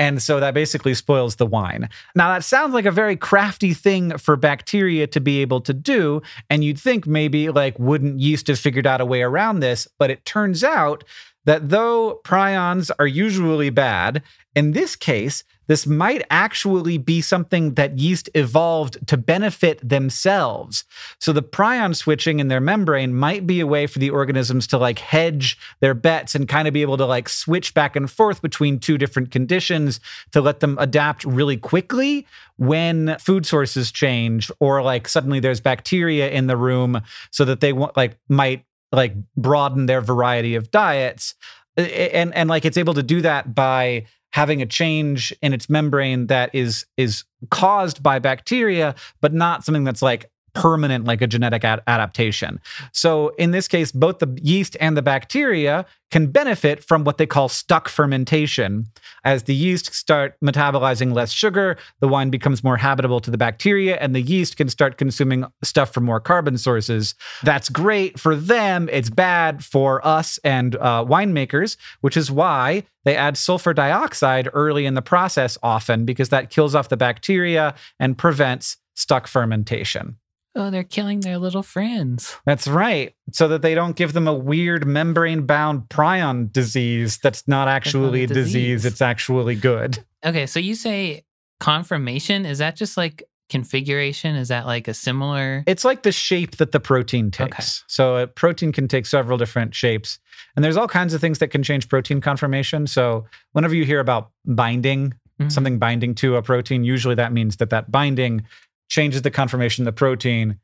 And 0.00 0.22
so 0.22 0.40
that 0.40 0.54
basically 0.54 0.94
spoils 0.94 1.36
the 1.36 1.44
wine. 1.44 1.90
Now, 2.14 2.32
that 2.32 2.42
sounds 2.42 2.72
like 2.72 2.86
a 2.86 2.90
very 2.90 3.16
crafty 3.16 3.74
thing 3.74 4.16
for 4.16 4.34
bacteria 4.34 5.06
to 5.08 5.20
be 5.20 5.42
able 5.42 5.60
to 5.60 5.74
do. 5.74 6.22
And 6.48 6.64
you'd 6.64 6.80
think 6.80 7.06
maybe, 7.06 7.50
like, 7.50 7.78
wouldn't 7.78 8.18
yeast 8.18 8.46
have 8.46 8.58
figured 8.58 8.86
out 8.86 9.02
a 9.02 9.04
way 9.04 9.20
around 9.20 9.60
this? 9.60 9.86
But 9.98 10.10
it 10.10 10.24
turns 10.24 10.64
out 10.64 11.04
that 11.44 11.68
though 11.70 12.20
prions 12.24 12.90
are 12.98 13.06
usually 13.06 13.70
bad, 13.70 14.22
in 14.54 14.72
this 14.72 14.96
case, 14.96 15.44
this 15.68 15.86
might 15.86 16.26
actually 16.30 16.98
be 16.98 17.20
something 17.20 17.74
that 17.74 17.96
yeast 17.96 18.28
evolved 18.34 19.06
to 19.06 19.16
benefit 19.16 19.88
themselves. 19.88 20.82
So 21.20 21.32
the 21.32 21.44
prion 21.44 21.94
switching 21.94 22.40
in 22.40 22.48
their 22.48 22.60
membrane 22.60 23.14
might 23.14 23.46
be 23.46 23.60
a 23.60 23.68
way 23.68 23.86
for 23.86 24.00
the 24.00 24.10
organisms 24.10 24.66
to 24.66 24.78
like 24.78 24.98
hedge 24.98 25.56
their 25.78 25.94
bets 25.94 26.34
and 26.34 26.48
kind 26.48 26.66
of 26.66 26.74
be 26.74 26.82
able 26.82 26.96
to 26.96 27.06
like 27.06 27.28
switch 27.28 27.72
back 27.72 27.94
and 27.94 28.10
forth 28.10 28.42
between 28.42 28.80
two 28.80 28.98
different 28.98 29.30
conditions 29.30 30.00
to 30.32 30.40
let 30.40 30.58
them 30.58 30.76
adapt 30.80 31.24
really 31.24 31.56
quickly 31.56 32.26
when 32.56 33.16
food 33.20 33.46
sources 33.46 33.92
change 33.92 34.50
or 34.58 34.82
like 34.82 35.06
suddenly 35.06 35.38
there's 35.38 35.60
bacteria 35.60 36.28
in 36.30 36.48
the 36.48 36.56
room 36.56 37.00
so 37.30 37.44
that 37.44 37.60
they 37.60 37.72
want 37.72 37.96
like 37.96 38.18
might 38.28 38.64
like 38.92 39.14
broaden 39.36 39.86
their 39.86 40.00
variety 40.00 40.54
of 40.54 40.70
diets 40.70 41.34
and 41.76 42.34
and 42.34 42.48
like 42.48 42.64
it's 42.64 42.76
able 42.76 42.94
to 42.94 43.02
do 43.02 43.20
that 43.20 43.54
by 43.54 44.04
having 44.32 44.62
a 44.62 44.66
change 44.66 45.34
in 45.42 45.52
its 45.52 45.68
membrane 45.68 46.26
that 46.28 46.54
is 46.54 46.86
is 46.96 47.24
caused 47.50 48.02
by 48.02 48.18
bacteria 48.18 48.94
but 49.20 49.32
not 49.32 49.64
something 49.64 49.84
that's 49.84 50.02
like 50.02 50.30
permanent 50.54 51.04
like 51.04 51.22
a 51.22 51.26
genetic 51.26 51.64
ad- 51.64 51.82
adaptation. 51.86 52.60
So 52.92 53.28
in 53.38 53.50
this 53.50 53.68
case 53.68 53.92
both 53.92 54.18
the 54.18 54.38
yeast 54.42 54.76
and 54.80 54.96
the 54.96 55.02
bacteria 55.02 55.86
can 56.10 56.26
benefit 56.26 56.82
from 56.82 57.04
what 57.04 57.18
they 57.18 57.26
call 57.26 57.48
stuck 57.48 57.88
fermentation. 57.88 58.86
As 59.24 59.44
the 59.44 59.54
yeast 59.54 59.94
start 59.94 60.36
metabolizing 60.44 61.14
less 61.14 61.30
sugar, 61.30 61.76
the 62.00 62.08
wine 62.08 62.30
becomes 62.30 62.64
more 62.64 62.76
habitable 62.76 63.20
to 63.20 63.30
the 63.30 63.38
bacteria 63.38 63.96
and 63.98 64.14
the 64.14 64.20
yeast 64.20 64.56
can 64.56 64.68
start 64.68 64.98
consuming 64.98 65.44
stuff 65.62 65.94
from 65.94 66.04
more 66.04 66.20
carbon 66.20 66.58
sources. 66.58 67.14
That's 67.42 67.68
great 67.68 68.18
for 68.18 68.34
them, 68.34 68.88
it's 68.90 69.10
bad 69.10 69.64
for 69.64 70.04
us 70.06 70.38
and 70.42 70.74
uh, 70.76 71.04
winemakers, 71.08 71.76
which 72.00 72.16
is 72.16 72.30
why 72.30 72.84
they 73.04 73.16
add 73.16 73.36
sulfur 73.36 73.72
dioxide 73.72 74.48
early 74.52 74.86
in 74.86 74.94
the 74.94 75.02
process 75.02 75.56
often 75.62 76.04
because 76.04 76.30
that 76.30 76.50
kills 76.50 76.74
off 76.74 76.88
the 76.88 76.96
bacteria 76.96 77.74
and 77.98 78.18
prevents 78.18 78.76
stuck 78.94 79.26
fermentation. 79.26 80.16
Oh, 80.56 80.70
they're 80.70 80.82
killing 80.82 81.20
their 81.20 81.38
little 81.38 81.62
friends. 81.62 82.36
That's 82.44 82.66
right. 82.66 83.14
So 83.32 83.46
that 83.48 83.62
they 83.62 83.74
don't 83.74 83.94
give 83.94 84.12
them 84.14 84.26
a 84.26 84.34
weird 84.34 84.84
membrane 84.86 85.46
bound 85.46 85.82
prion 85.88 86.52
disease 86.52 87.18
that's 87.18 87.46
not 87.46 87.68
actually 87.68 88.22
a 88.22 88.24
a 88.24 88.26
disease. 88.26 88.44
disease. 88.82 88.84
it's 88.84 89.00
actually 89.00 89.54
good. 89.54 90.04
Okay, 90.24 90.46
so 90.46 90.58
you 90.58 90.74
say 90.74 91.24
confirmation. 91.60 92.44
Is 92.46 92.58
that 92.58 92.74
just 92.74 92.96
like 92.96 93.22
configuration? 93.48 94.34
Is 94.34 94.48
that 94.48 94.66
like 94.66 94.88
a 94.88 94.94
similar? 94.94 95.62
It's 95.66 95.84
like 95.84 96.02
the 96.02 96.12
shape 96.12 96.56
that 96.56 96.72
the 96.72 96.80
protein 96.80 97.30
takes. 97.30 97.52
Okay. 97.52 97.84
So 97.86 98.16
a 98.16 98.26
protein 98.26 98.72
can 98.72 98.88
take 98.88 99.06
several 99.06 99.38
different 99.38 99.74
shapes. 99.74 100.18
And 100.56 100.64
there's 100.64 100.76
all 100.76 100.88
kinds 100.88 101.14
of 101.14 101.20
things 101.20 101.38
that 101.38 101.48
can 101.48 101.62
change 101.62 101.88
protein 101.88 102.20
conformation. 102.20 102.86
So 102.88 103.26
whenever 103.52 103.74
you 103.74 103.84
hear 103.84 104.00
about 104.00 104.30
binding, 104.44 105.14
Mhm. 105.40 105.52
something 105.52 105.78
binding 105.78 106.14
to 106.16 106.36
a 106.36 106.42
protein, 106.42 106.82
usually 106.84 107.14
that 107.14 107.32
means 107.32 107.56
that 107.58 107.70
that 107.70 107.90
binding 107.90 108.42
changes 108.90 109.22
the 109.22 109.30
conformation 109.30 109.82
of 109.82 109.86
the 109.86 109.96
protein. 109.96 110.58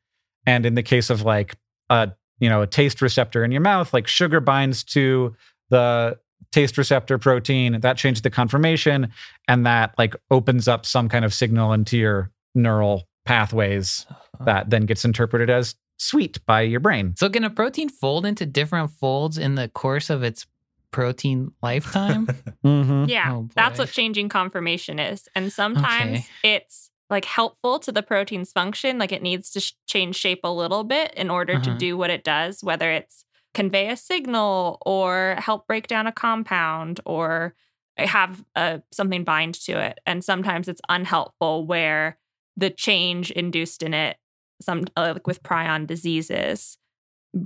And 0.44 0.66
in 0.66 0.74
the 0.74 0.82
case 0.82 1.08
of 1.08 1.22
like 1.22 1.56
a 1.88 2.12
you 2.38 2.50
know 2.50 2.60
a 2.60 2.66
taste 2.66 3.00
receptor 3.00 3.42
in 3.44 3.50
your 3.50 3.62
mouth, 3.62 3.94
like 3.94 4.06
sugar 4.06 4.40
binds 4.40 4.84
to 4.84 5.34
the 5.70 6.18
taste 6.52 6.76
receptor 6.76 7.18
protein, 7.18 7.80
that 7.80 7.96
changes 7.96 8.20
the 8.22 8.30
conformation, 8.30 9.08
and 9.48 9.64
that 9.64 9.94
like 9.96 10.14
opens 10.30 10.68
up 10.68 10.84
some 10.84 11.08
kind 11.08 11.24
of 11.24 11.32
signal 11.32 11.72
into 11.72 11.96
your 11.96 12.30
neural 12.54 13.08
pathways 13.24 14.06
that 14.44 14.70
then 14.70 14.86
gets 14.86 15.04
interpreted 15.04 15.48
as 15.50 15.74
sweet 15.98 16.44
by 16.46 16.60
your 16.60 16.78
brain. 16.80 17.14
So 17.16 17.28
can 17.30 17.42
a 17.42 17.50
protein 17.50 17.88
fold 17.88 18.26
into 18.26 18.44
different 18.46 18.90
folds 18.90 19.38
in 19.38 19.54
the 19.56 19.68
course 19.68 20.10
of 20.10 20.22
its 20.22 20.46
protein 20.90 21.52
lifetime? 21.62 22.28
Mm-hmm. 22.64 23.04
Yeah, 23.08 23.32
Oh, 23.32 23.48
that's 23.54 23.78
what 23.78 23.90
changing 23.90 24.28
conformation 24.28 24.98
is. 24.98 25.28
And 25.36 25.52
sometimes 25.52 26.18
Okay. 26.42 26.56
it's 26.56 26.90
like 27.08 27.24
helpful 27.24 27.78
to 27.80 27.92
the 27.92 28.02
protein's 28.02 28.52
function. 28.52 28.98
Like 28.98 29.12
it 29.12 29.22
needs 29.22 29.50
to 29.52 29.60
sh- 29.60 29.72
change 29.86 30.16
shape 30.16 30.40
a 30.44 30.52
little 30.52 30.84
bit 30.84 31.14
in 31.14 31.30
order 31.30 31.60
to 31.60 31.70
Uh-huh. 31.70 31.78
do 31.78 31.96
what 31.96 32.10
it 32.10 32.24
does, 32.24 32.64
whether 32.64 32.90
it's 32.90 33.24
convey 33.54 33.88
a 33.88 33.96
signal 33.96 34.78
or 34.84 35.36
help 35.38 35.66
break 35.66 35.86
down 35.86 36.06
a 36.06 36.12
compound 36.12 37.00
or 37.06 37.54
have 37.96 38.44
uh, 38.54 38.78
something 38.92 39.24
bind 39.24 39.54
to 39.54 39.72
it. 39.80 39.98
And 40.04 40.22
sometimes 40.24 40.68
it's 40.68 40.82
unhelpful 40.88 41.64
where 41.66 42.18
the 42.56 42.70
change 42.70 43.30
induced 43.30 43.82
in 43.82 43.94
it, 43.94 44.16
some 44.60 44.84
uh, 44.96 45.12
like 45.14 45.26
with 45.26 45.42
prion 45.42 45.86
diseases, 45.86 46.76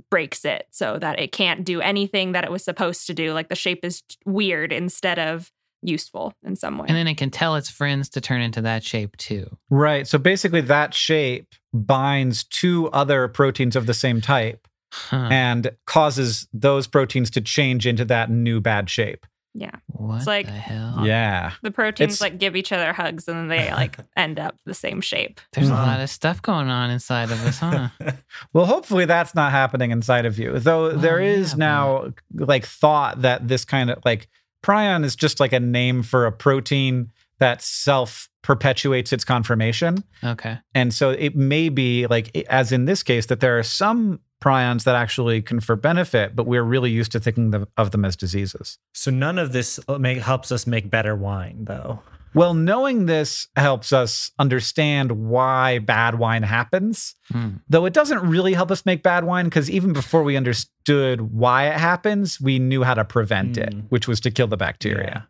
breaks 0.09 0.43
it 0.45 0.67
so 0.71 0.97
that 0.99 1.19
it 1.19 1.31
can't 1.31 1.63
do 1.65 1.81
anything 1.81 2.31
that 2.31 2.43
it 2.43 2.51
was 2.51 2.63
supposed 2.63 3.07
to 3.07 3.13
do. 3.13 3.33
Like 3.33 3.49
the 3.49 3.55
shape 3.55 3.83
is 3.85 4.03
weird 4.25 4.71
instead 4.73 5.19
of 5.19 5.51
useful 5.81 6.33
in 6.43 6.55
some 6.55 6.77
way. 6.77 6.85
And 6.87 6.97
then 6.97 7.07
it 7.07 7.15
can 7.15 7.29
tell 7.29 7.55
its 7.55 7.69
friends 7.69 8.09
to 8.09 8.21
turn 8.21 8.41
into 8.41 8.61
that 8.61 8.83
shape 8.83 9.17
too. 9.17 9.57
Right. 9.69 10.07
So 10.07 10.17
basically, 10.17 10.61
that 10.61 10.93
shape 10.93 11.47
binds 11.73 12.43
two 12.43 12.89
other 12.91 13.27
proteins 13.27 13.75
of 13.75 13.85
the 13.85 13.93
same 13.93 14.21
type 14.21 14.67
Huh. 14.93 15.29
and 15.31 15.71
causes 15.87 16.47
those 16.51 16.85
proteins 16.85 17.29
to 17.31 17.41
change 17.41 17.87
into 17.87 18.03
that 18.05 18.29
new 18.29 18.59
bad 18.59 18.89
shape. 18.89 19.25
yeah. 19.53 19.71
what 19.87 20.25
like- 20.27 20.45
the 20.45 20.51
hell? 20.53 20.99
Yeah. 21.05 21.51
The 21.61 21.71
proteins 21.71 22.13
It's- 22.15 22.21
like 22.21 22.37
give 22.39 22.55
each 22.55 22.71
other 22.71 22.91
hugs 22.93 23.27
and 23.27 23.37
then 23.37 23.47
they 23.49 23.69
like 23.71 23.97
end 24.17 24.39
up 24.39 24.55
the 24.65 24.73
same 24.73 24.99
shape. 25.01 25.39
There's 25.53 25.69
a 25.69 25.73
Mhm. 25.73 25.85
lot 25.85 25.99
of 25.99 26.09
stuff 26.09 26.41
going 26.41 26.69
on 26.69 26.89
inside 26.89 27.31
of 27.31 27.45
us, 27.45 27.59
huh? 27.59 27.89
Well, 28.53 28.65
hopefully 28.65 29.05
that's 29.05 29.35
not 29.35 29.51
happening 29.51 29.91
inside 29.91 30.25
of 30.25 30.39
you. 30.39 30.57
Though 30.59 30.87
Well, 30.89 30.97
there 30.97 31.19
is 31.19 31.51
yeah, 31.51 31.57
now 31.57 32.13
like 32.33 32.65
thought 32.65 33.21
that 33.23 33.47
this 33.47 33.63
kind 33.65 33.89
of 33.91 33.99
like 34.05 34.27
prion 34.63 35.03
is 35.03 35.15
just 35.15 35.39
like 35.39 35.53
a 35.53 35.59
name 35.59 36.03
for 36.03 36.25
a 36.25 36.31
protein 36.31 37.11
that 37.39 37.61
self 37.61 38.29
perpetuates 38.43 39.11
its 39.11 39.23
conformation. 39.23 40.03
Okay. 40.23 40.57
And 40.73 40.93
so 40.93 41.11
it 41.11 41.35
may 41.35 41.69
be 41.69 42.07
like, 42.07 42.35
as 42.49 42.71
in 42.71 42.85
this 42.85 43.03
case, 43.03 43.27
that 43.27 43.39
there 43.39 43.57
are 43.57 43.63
some 43.63 44.19
prions 44.41 44.83
that 44.83 44.95
actually 44.95 45.41
confer 45.41 45.75
benefit, 45.75 46.35
but 46.35 46.47
we're 46.47 46.63
really 46.63 46.89
used 46.89 47.11
to 47.11 47.19
thinking 47.19 47.65
of 47.77 47.91
them 47.91 48.03
as 48.03 48.15
diseases. 48.15 48.79
So 48.93 49.11
none 49.11 49.37
of 49.37 49.53
this 49.53 49.79
uh, 49.87 49.99
make, 49.99 50.17
helps 50.17 50.51
us 50.51 50.65
make 50.65 50.89
better 50.89 51.15
wine, 51.15 51.65
though. 51.65 51.99
Well, 52.33 52.53
knowing 52.53 53.05
this 53.07 53.47
helps 53.55 53.91
us 53.91 54.31
understand 54.39 55.11
why 55.11 55.79
bad 55.79 56.15
wine 56.19 56.43
happens, 56.43 57.15
Hmm. 57.31 57.49
though 57.69 57.85
it 57.85 57.93
doesn't 57.93 58.21
really 58.21 58.53
help 58.53 58.71
us 58.71 58.85
make 58.85 59.03
bad 59.03 59.23
wine 59.25 59.45
because 59.45 59.69
even 59.69 59.91
before 59.93 60.23
we 60.23 60.37
understood 60.37 61.21
why 61.33 61.67
it 61.67 61.77
happens, 61.77 62.39
we 62.39 62.57
knew 62.59 62.83
how 62.83 62.93
to 62.93 63.03
prevent 63.05 63.57
it, 63.57 63.73
Mm. 63.73 63.83
which 63.89 64.07
was 64.07 64.19
to 64.21 64.31
kill 64.31 64.47
the 64.47 64.57
bacteria. 64.57 65.27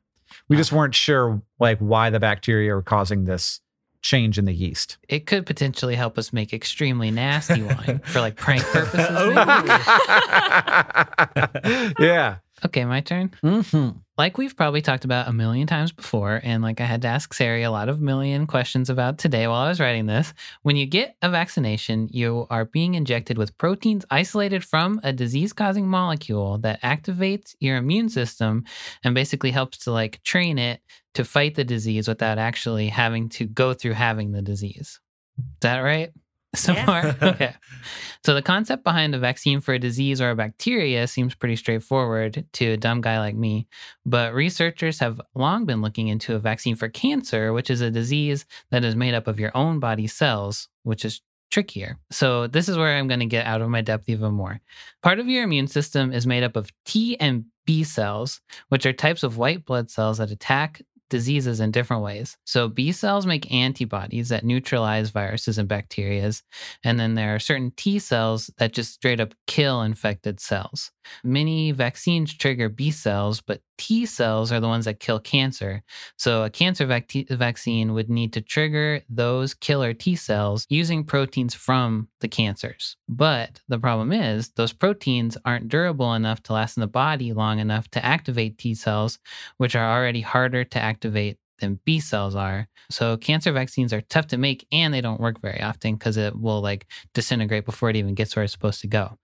We 0.47 0.57
just 0.57 0.71
weren't 0.71 0.95
sure 0.95 1.41
like 1.59 1.79
why 1.79 2.09
the 2.09 2.19
bacteria 2.19 2.73
were 2.75 2.81
causing 2.83 3.25
this 3.25 3.61
change 4.03 4.37
in 4.39 4.45
the 4.45 4.53
yeast. 4.53 4.97
It 5.07 5.27
could 5.27 5.45
potentially 5.45 5.95
help 5.95 6.17
us 6.17 6.33
make 6.33 6.53
extremely 6.53 7.11
nasty 7.11 7.61
wine 7.61 8.01
for 8.03 8.19
like 8.19 8.35
prank 8.35 8.63
purposes. 8.71 9.07
Oh. 9.11 9.31
yeah. 11.99 12.37
Okay, 12.63 12.85
my 12.85 13.01
turn. 13.01 13.31
Mm-hmm. 13.43 13.97
Like 14.17 14.37
we've 14.37 14.55
probably 14.55 14.81
talked 14.81 15.03
about 15.03 15.27
a 15.27 15.33
million 15.33 15.65
times 15.65 15.91
before, 15.91 16.39
and 16.43 16.61
like 16.61 16.79
I 16.79 16.85
had 16.85 17.01
to 17.01 17.07
ask 17.07 17.33
Ceri 17.33 17.65
a 17.65 17.71
lot 17.71 17.89
of 17.89 18.01
million 18.01 18.45
questions 18.45 18.89
about 18.89 19.17
today 19.17 19.47
while 19.47 19.61
I 19.61 19.69
was 19.69 19.79
writing 19.79 20.05
this. 20.05 20.31
When 20.61 20.75
you 20.75 20.85
get 20.85 21.15
a 21.23 21.29
vaccination, 21.29 22.07
you 22.11 22.45
are 22.51 22.65
being 22.65 22.93
injected 22.93 23.37
with 23.37 23.57
proteins 23.57 24.05
isolated 24.11 24.63
from 24.63 25.01
a 25.03 25.11
disease 25.11 25.53
causing 25.53 25.87
molecule 25.87 26.59
that 26.59 26.81
activates 26.83 27.55
your 27.59 27.77
immune 27.77 28.09
system 28.09 28.65
and 29.03 29.15
basically 29.15 29.51
helps 29.51 29.79
to 29.79 29.91
like 29.91 30.21
train 30.23 30.59
it 30.59 30.81
to 31.15 31.25
fight 31.25 31.55
the 31.55 31.63
disease 31.63 32.07
without 32.07 32.37
actually 32.37 32.89
having 32.89 33.27
to 33.29 33.45
go 33.47 33.73
through 33.73 33.93
having 33.93 34.33
the 34.33 34.41
disease. 34.41 34.99
Is 35.39 35.45
that 35.61 35.79
right? 35.79 36.11
So 36.53 36.73
Yeah. 36.73 36.85
far? 36.85 37.15
Okay. 37.21 37.53
So 38.23 38.35
the 38.35 38.41
concept 38.41 38.83
behind 38.83 39.15
a 39.15 39.19
vaccine 39.19 39.61
for 39.61 39.73
a 39.73 39.79
disease 39.79 40.21
or 40.21 40.29
a 40.31 40.35
bacteria 40.35 41.07
seems 41.07 41.33
pretty 41.33 41.55
straightforward 41.55 42.45
to 42.53 42.65
a 42.73 42.77
dumb 42.77 43.01
guy 43.01 43.19
like 43.19 43.35
me. 43.35 43.67
But 44.05 44.33
researchers 44.33 44.99
have 44.99 45.19
long 45.33 45.65
been 45.65 45.81
looking 45.81 46.07
into 46.09 46.35
a 46.35 46.39
vaccine 46.39 46.75
for 46.75 46.89
cancer, 46.89 47.53
which 47.53 47.69
is 47.69 47.81
a 47.81 47.89
disease 47.89 48.45
that 48.69 48.83
is 48.83 48.95
made 48.95 49.13
up 49.13 49.27
of 49.27 49.39
your 49.39 49.55
own 49.55 49.79
body 49.79 50.07
cells, 50.07 50.67
which 50.83 51.05
is 51.05 51.21
trickier. 51.51 51.97
So 52.11 52.47
this 52.47 52.69
is 52.69 52.77
where 52.77 52.95
I'm 52.95 53.07
going 53.07 53.19
to 53.21 53.25
get 53.25 53.45
out 53.45 53.61
of 53.61 53.69
my 53.69 53.81
depth 53.81 54.07
even 54.09 54.33
more. 54.33 54.59
Part 55.01 55.19
of 55.19 55.27
your 55.27 55.43
immune 55.43 55.67
system 55.67 56.13
is 56.13 56.27
made 56.27 56.43
up 56.43 56.55
of 56.55 56.69
T 56.85 57.17
and 57.19 57.45
B 57.65 57.83
cells, 57.83 58.41
which 58.69 58.85
are 58.85 58.93
types 58.93 59.23
of 59.23 59.37
white 59.37 59.65
blood 59.65 59.89
cells 59.89 60.17
that 60.19 60.31
attack 60.31 60.81
diseases 61.11 61.59
in 61.59 61.69
different 61.69 62.01
ways. 62.01 62.37
So 62.45 62.67
B 62.67 62.91
cells 62.91 63.27
make 63.27 63.51
antibodies 63.53 64.29
that 64.29 64.43
neutralize 64.43 65.11
viruses 65.11 65.59
and 65.59 65.69
bacterias, 65.69 66.41
and 66.83 66.99
then 66.99 67.13
there 67.13 67.35
are 67.35 67.39
certain 67.39 67.71
T 67.77 67.99
cells 67.99 68.49
that 68.57 68.73
just 68.73 68.93
straight 68.93 69.19
up 69.19 69.35
kill 69.45 69.83
infected 69.83 70.39
cells. 70.39 70.91
Many 71.23 71.71
vaccines 71.71 72.33
trigger 72.33 72.69
B 72.69 72.89
cells, 72.89 73.41
but 73.41 73.61
T 73.81 74.05
cells 74.05 74.51
are 74.51 74.59
the 74.59 74.67
ones 74.67 74.85
that 74.85 74.99
kill 74.99 75.19
cancer. 75.19 75.81
So 76.15 76.43
a 76.43 76.51
cancer 76.51 76.85
vac- 76.85 77.27
vaccine 77.31 77.95
would 77.95 78.11
need 78.11 78.31
to 78.33 78.39
trigger 78.41 79.01
those 79.09 79.55
killer 79.55 79.91
T 79.91 80.15
cells 80.15 80.67
using 80.69 81.03
proteins 81.03 81.55
from 81.55 82.07
the 82.19 82.27
cancers. 82.27 82.95
But 83.09 83.59
the 83.67 83.79
problem 83.79 84.11
is, 84.11 84.49
those 84.49 84.71
proteins 84.71 85.35
aren't 85.45 85.67
durable 85.67 86.13
enough 86.13 86.43
to 86.43 86.53
last 86.53 86.77
in 86.77 86.81
the 86.81 86.87
body 86.87 87.33
long 87.33 87.57
enough 87.57 87.89
to 87.91 88.05
activate 88.05 88.59
T 88.59 88.75
cells, 88.75 89.17
which 89.57 89.75
are 89.75 89.97
already 89.97 90.21
harder 90.21 90.63
to 90.63 90.79
activate 90.79 91.39
than 91.59 91.79
B 91.83 91.99
cells 91.99 92.35
are. 92.35 92.67
So 92.91 93.17
cancer 93.17 93.51
vaccines 93.51 93.93
are 93.93 94.01
tough 94.01 94.27
to 94.27 94.37
make 94.37 94.67
and 94.71 94.93
they 94.93 95.01
don't 95.01 95.19
work 95.19 95.41
very 95.41 95.59
often 95.59 95.95
because 95.95 96.17
it 96.17 96.39
will 96.39 96.61
like 96.61 96.85
disintegrate 97.15 97.65
before 97.65 97.89
it 97.89 97.95
even 97.95 98.13
gets 98.13 98.35
where 98.35 98.43
it's 98.43 98.53
supposed 98.53 98.81
to 98.81 98.87
go. 98.87 99.17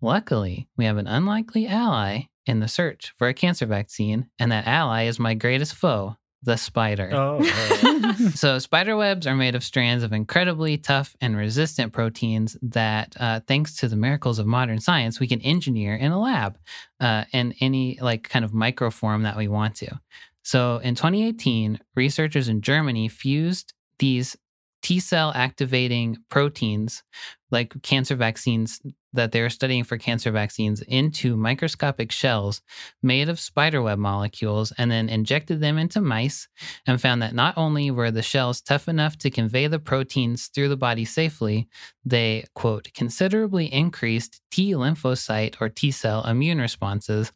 Luckily, 0.00 0.68
we 0.76 0.84
have 0.84 0.96
an 0.96 1.08
unlikely 1.08 1.66
ally 1.66 2.26
in 2.46 2.60
the 2.60 2.68
search 2.68 3.12
for 3.16 3.28
a 3.28 3.34
cancer 3.34 3.66
vaccine, 3.66 4.28
and 4.38 4.52
that 4.52 4.66
ally 4.66 5.04
is 5.04 5.18
my 5.18 5.34
greatest 5.34 5.74
foe, 5.74 6.16
the 6.42 6.56
spider. 6.56 7.10
Oh, 7.12 7.42
So, 8.34 8.58
spider 8.58 8.96
webs 8.96 9.26
are 9.26 9.34
made 9.34 9.54
of 9.54 9.64
strands 9.64 10.02
of 10.04 10.12
incredibly 10.12 10.78
tough 10.78 11.16
and 11.20 11.36
resistant 11.36 11.92
proteins 11.92 12.56
that, 12.62 13.16
uh, 13.18 13.40
thanks 13.46 13.76
to 13.76 13.88
the 13.88 13.96
miracles 13.96 14.38
of 14.38 14.46
modern 14.46 14.80
science, 14.80 15.20
we 15.20 15.26
can 15.26 15.40
engineer 15.42 15.94
in 15.94 16.12
a 16.12 16.20
lab 16.20 16.58
uh, 17.00 17.24
in 17.32 17.54
any 17.60 17.98
like 18.00 18.28
kind 18.28 18.44
of 18.44 18.52
microform 18.52 19.24
that 19.24 19.36
we 19.36 19.48
want 19.48 19.74
to. 19.76 20.00
So, 20.42 20.78
in 20.78 20.94
2018, 20.94 21.80
researchers 21.94 22.48
in 22.48 22.60
Germany 22.62 23.08
fused 23.08 23.74
these 23.98 24.36
T 24.82 25.00
cell 25.00 25.32
activating 25.34 26.18
proteins, 26.30 27.02
like 27.50 27.82
cancer 27.82 28.14
vaccines 28.14 28.80
that 29.16 29.32
they 29.32 29.42
were 29.42 29.50
studying 29.50 29.84
for 29.84 29.98
cancer 29.98 30.30
vaccines, 30.30 30.80
into 30.82 31.36
microscopic 31.36 32.12
shells 32.12 32.62
made 33.02 33.28
of 33.28 33.40
spiderweb 33.40 33.98
molecules 33.98 34.72
and 34.78 34.90
then 34.90 35.08
injected 35.08 35.60
them 35.60 35.78
into 35.78 36.00
mice 36.00 36.48
and 36.86 37.00
found 37.00 37.20
that 37.22 37.34
not 37.34 37.56
only 37.56 37.90
were 37.90 38.10
the 38.10 38.22
shells 38.22 38.60
tough 38.60 38.88
enough 38.88 39.16
to 39.18 39.30
convey 39.30 39.66
the 39.66 39.78
proteins 39.78 40.46
through 40.46 40.68
the 40.68 40.76
body 40.76 41.04
safely, 41.04 41.68
they, 42.04 42.44
quote, 42.54 42.88
considerably 42.94 43.66
increased 43.72 44.40
T 44.50 44.72
lymphocyte 44.72 45.56
or 45.60 45.68
T 45.68 45.90
cell 45.90 46.24
immune 46.24 46.60
responses. 46.60 47.32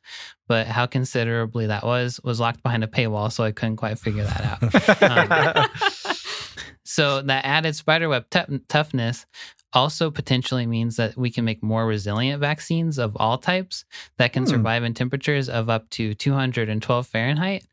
But 0.47 0.67
how 0.67 0.87
considerably 0.87 1.67
that 1.67 1.85
was 1.85 2.21
was 2.25 2.41
locked 2.41 2.63
behind 2.63 2.83
a 2.83 2.89
paywall, 2.89 3.31
so 3.31 3.45
I 3.45 3.53
couldn't 3.53 3.77
quite 3.77 3.99
figure 3.99 4.25
that 4.25 4.45
out. 4.45 4.61
Um, 6.11 6.17
so 6.85 7.23
that 7.23 7.45
added 7.45 7.77
spiderweb 7.77 8.29
tough- 8.31 8.51
toughness 8.69 9.25
also 9.73 10.11
potentially 10.11 10.67
means 10.67 10.97
that 10.97 11.17
we 11.17 11.31
can 11.31 11.45
make 11.45 11.63
more 11.63 11.87
resilient 11.87 12.41
vaccines 12.41 12.99
of 12.99 13.17
all 13.17 13.39
types 13.39 13.85
that 14.19 14.33
can 14.33 14.45
Hmm. 14.45 14.51
survive 14.51 14.85
in 14.85 14.95
temperatures 14.95 15.49
of 15.49 15.69
up 15.71 15.89
to 15.91 16.15
212 16.15 17.07
Fahrenheit. 17.07 17.65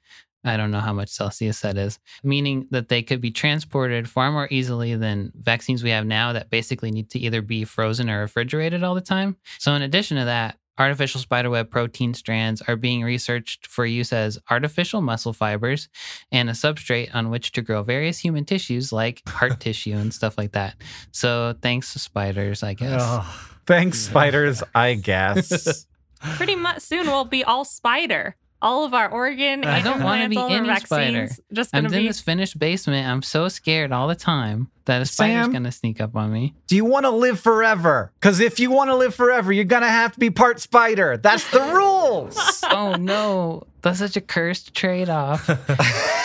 I 0.44 0.56
don't 0.56 0.72
know 0.72 0.80
how 0.80 0.94
much 0.94 1.10
Celsius 1.10 1.60
that 1.62 1.78
is, 1.78 2.00
meaning 2.24 2.68
that 2.72 2.88
they 2.88 3.02
could 3.02 3.20
be 3.20 3.32
transported 3.32 4.08
far 4.10 4.32
more 4.32 4.48
easily 4.50 4.96
than 4.96 5.34
vaccines 5.36 5.84
we 5.84 5.90
have 5.90 6.06
now 6.06 6.32
that 6.34 6.50
basically 6.50 6.92
need 6.92 7.10
to 7.10 7.20
either 7.20 7.42
be 7.42 7.66
frozen 7.66 8.10
or 8.10 8.22
refrigerated 8.22 8.84
all 8.84 8.96
the 8.96 9.02
time. 9.02 9.36
So, 9.58 9.74
in 9.74 9.82
addition 9.82 10.16
to 10.18 10.26
that, 10.26 10.58
artificial 10.78 11.22
spiderweb 11.22 11.70
protein 11.70 12.14
strands 12.14 12.62
are 12.62 12.76
being 12.76 13.04
researched 13.04 13.68
for 13.68 13.86
use 13.86 14.14
as 14.14 14.38
artificial 14.50 15.02
muscle 15.02 15.34
fibers 15.34 15.90
and 16.32 16.50
a 16.50 16.54
substrate 16.54 17.14
on 17.14 17.30
which 17.30 17.52
to 17.54 17.62
grow 17.62 17.84
various 17.84 18.20
human 18.20 18.46
tissues 18.46 18.92
like 18.94 19.22
heart 19.28 19.60
tissue 19.60 19.94
and 19.94 20.14
stuff 20.14 20.38
like 20.38 20.52
that. 20.54 20.76
So, 21.12 21.56
thanks 21.62 21.94
to 21.94 22.00
spiders, 22.00 22.64
I 22.64 22.74
guess. 22.74 23.02
Oh. 23.04 23.54
Thanks, 23.68 24.00
spiders, 24.00 24.64
I 24.74 24.94
guess. 25.04 25.86
Pretty 26.22 26.56
much 26.56 26.80
soon 26.80 27.06
we'll 27.08 27.26
be 27.26 27.44
all 27.44 27.66
spider. 27.66 28.36
All 28.62 28.86
of 28.86 28.94
our 28.94 29.10
organ. 29.10 29.64
I 29.66 29.82
don't 29.82 30.04
wanna 30.04 30.30
be 30.30 30.38
all 30.38 30.48
of 30.48 30.52
our 30.52 30.58
any 30.58 30.80
spider. 30.80 31.30
Just 31.54 31.76
I'm 31.76 31.84
gonna 31.84 31.98
in 31.98 32.06
this 32.06 32.20
finished 32.22 32.58
basement. 32.58 33.08
I'm 33.08 33.22
so 33.22 33.50
scared 33.50 33.92
all 33.92 34.08
the 34.08 34.16
time 34.16 34.70
that 34.86 35.02
a 35.02 35.06
spider's 35.06 35.46
Sam? 35.46 35.52
gonna 35.54 35.72
sneak 35.72 36.02
up 36.02 36.16
on 36.16 36.32
me. 36.32 36.56
Do 36.68 36.76
you 36.76 36.86
want 36.86 37.06
to 37.06 37.12
live 37.12 37.40
forever? 37.40 38.12
Because 38.20 38.40
if 38.40 38.60
you 38.60 38.72
want 38.72 38.90
to 38.90 38.96
live 38.96 39.14
forever, 39.14 39.52
you're 39.54 39.66
going 39.66 39.84
to 39.84 39.90
have 39.90 40.14
to 40.14 40.20
be 40.20 40.30
part 40.30 40.60
spider. 40.60 41.18
That's 41.18 41.50
the 41.52 41.60
rules. 41.76 42.64
oh 42.72 42.96
no, 42.96 43.64
that's 43.82 44.00
such 44.00 44.18
a 44.18 44.22
cursed 44.22 44.74
trade 44.74 45.10
off. 45.10 45.48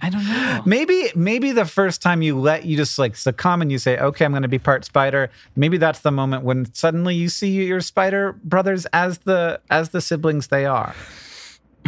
I 0.00 0.10
don't 0.10 0.24
know. 0.24 0.62
Maybe 0.66 1.10
maybe 1.14 1.52
the 1.52 1.64
first 1.64 2.02
time 2.02 2.22
you 2.22 2.38
let 2.38 2.64
you 2.64 2.76
just 2.76 2.98
like 2.98 3.16
succumb 3.16 3.62
and 3.62 3.70
you 3.70 3.78
say, 3.78 3.98
"Okay, 3.98 4.24
I'm 4.24 4.32
going 4.32 4.42
to 4.42 4.48
be 4.48 4.58
part 4.58 4.84
spider." 4.84 5.30
Maybe 5.56 5.76
that's 5.76 6.00
the 6.00 6.10
moment 6.10 6.44
when 6.44 6.72
suddenly 6.74 7.14
you 7.14 7.28
see 7.28 7.50
your 7.64 7.80
spider 7.80 8.32
brothers 8.44 8.86
as 8.92 9.18
the 9.18 9.60
as 9.70 9.90
the 9.90 10.00
siblings 10.00 10.48
they 10.48 10.66
are, 10.66 10.94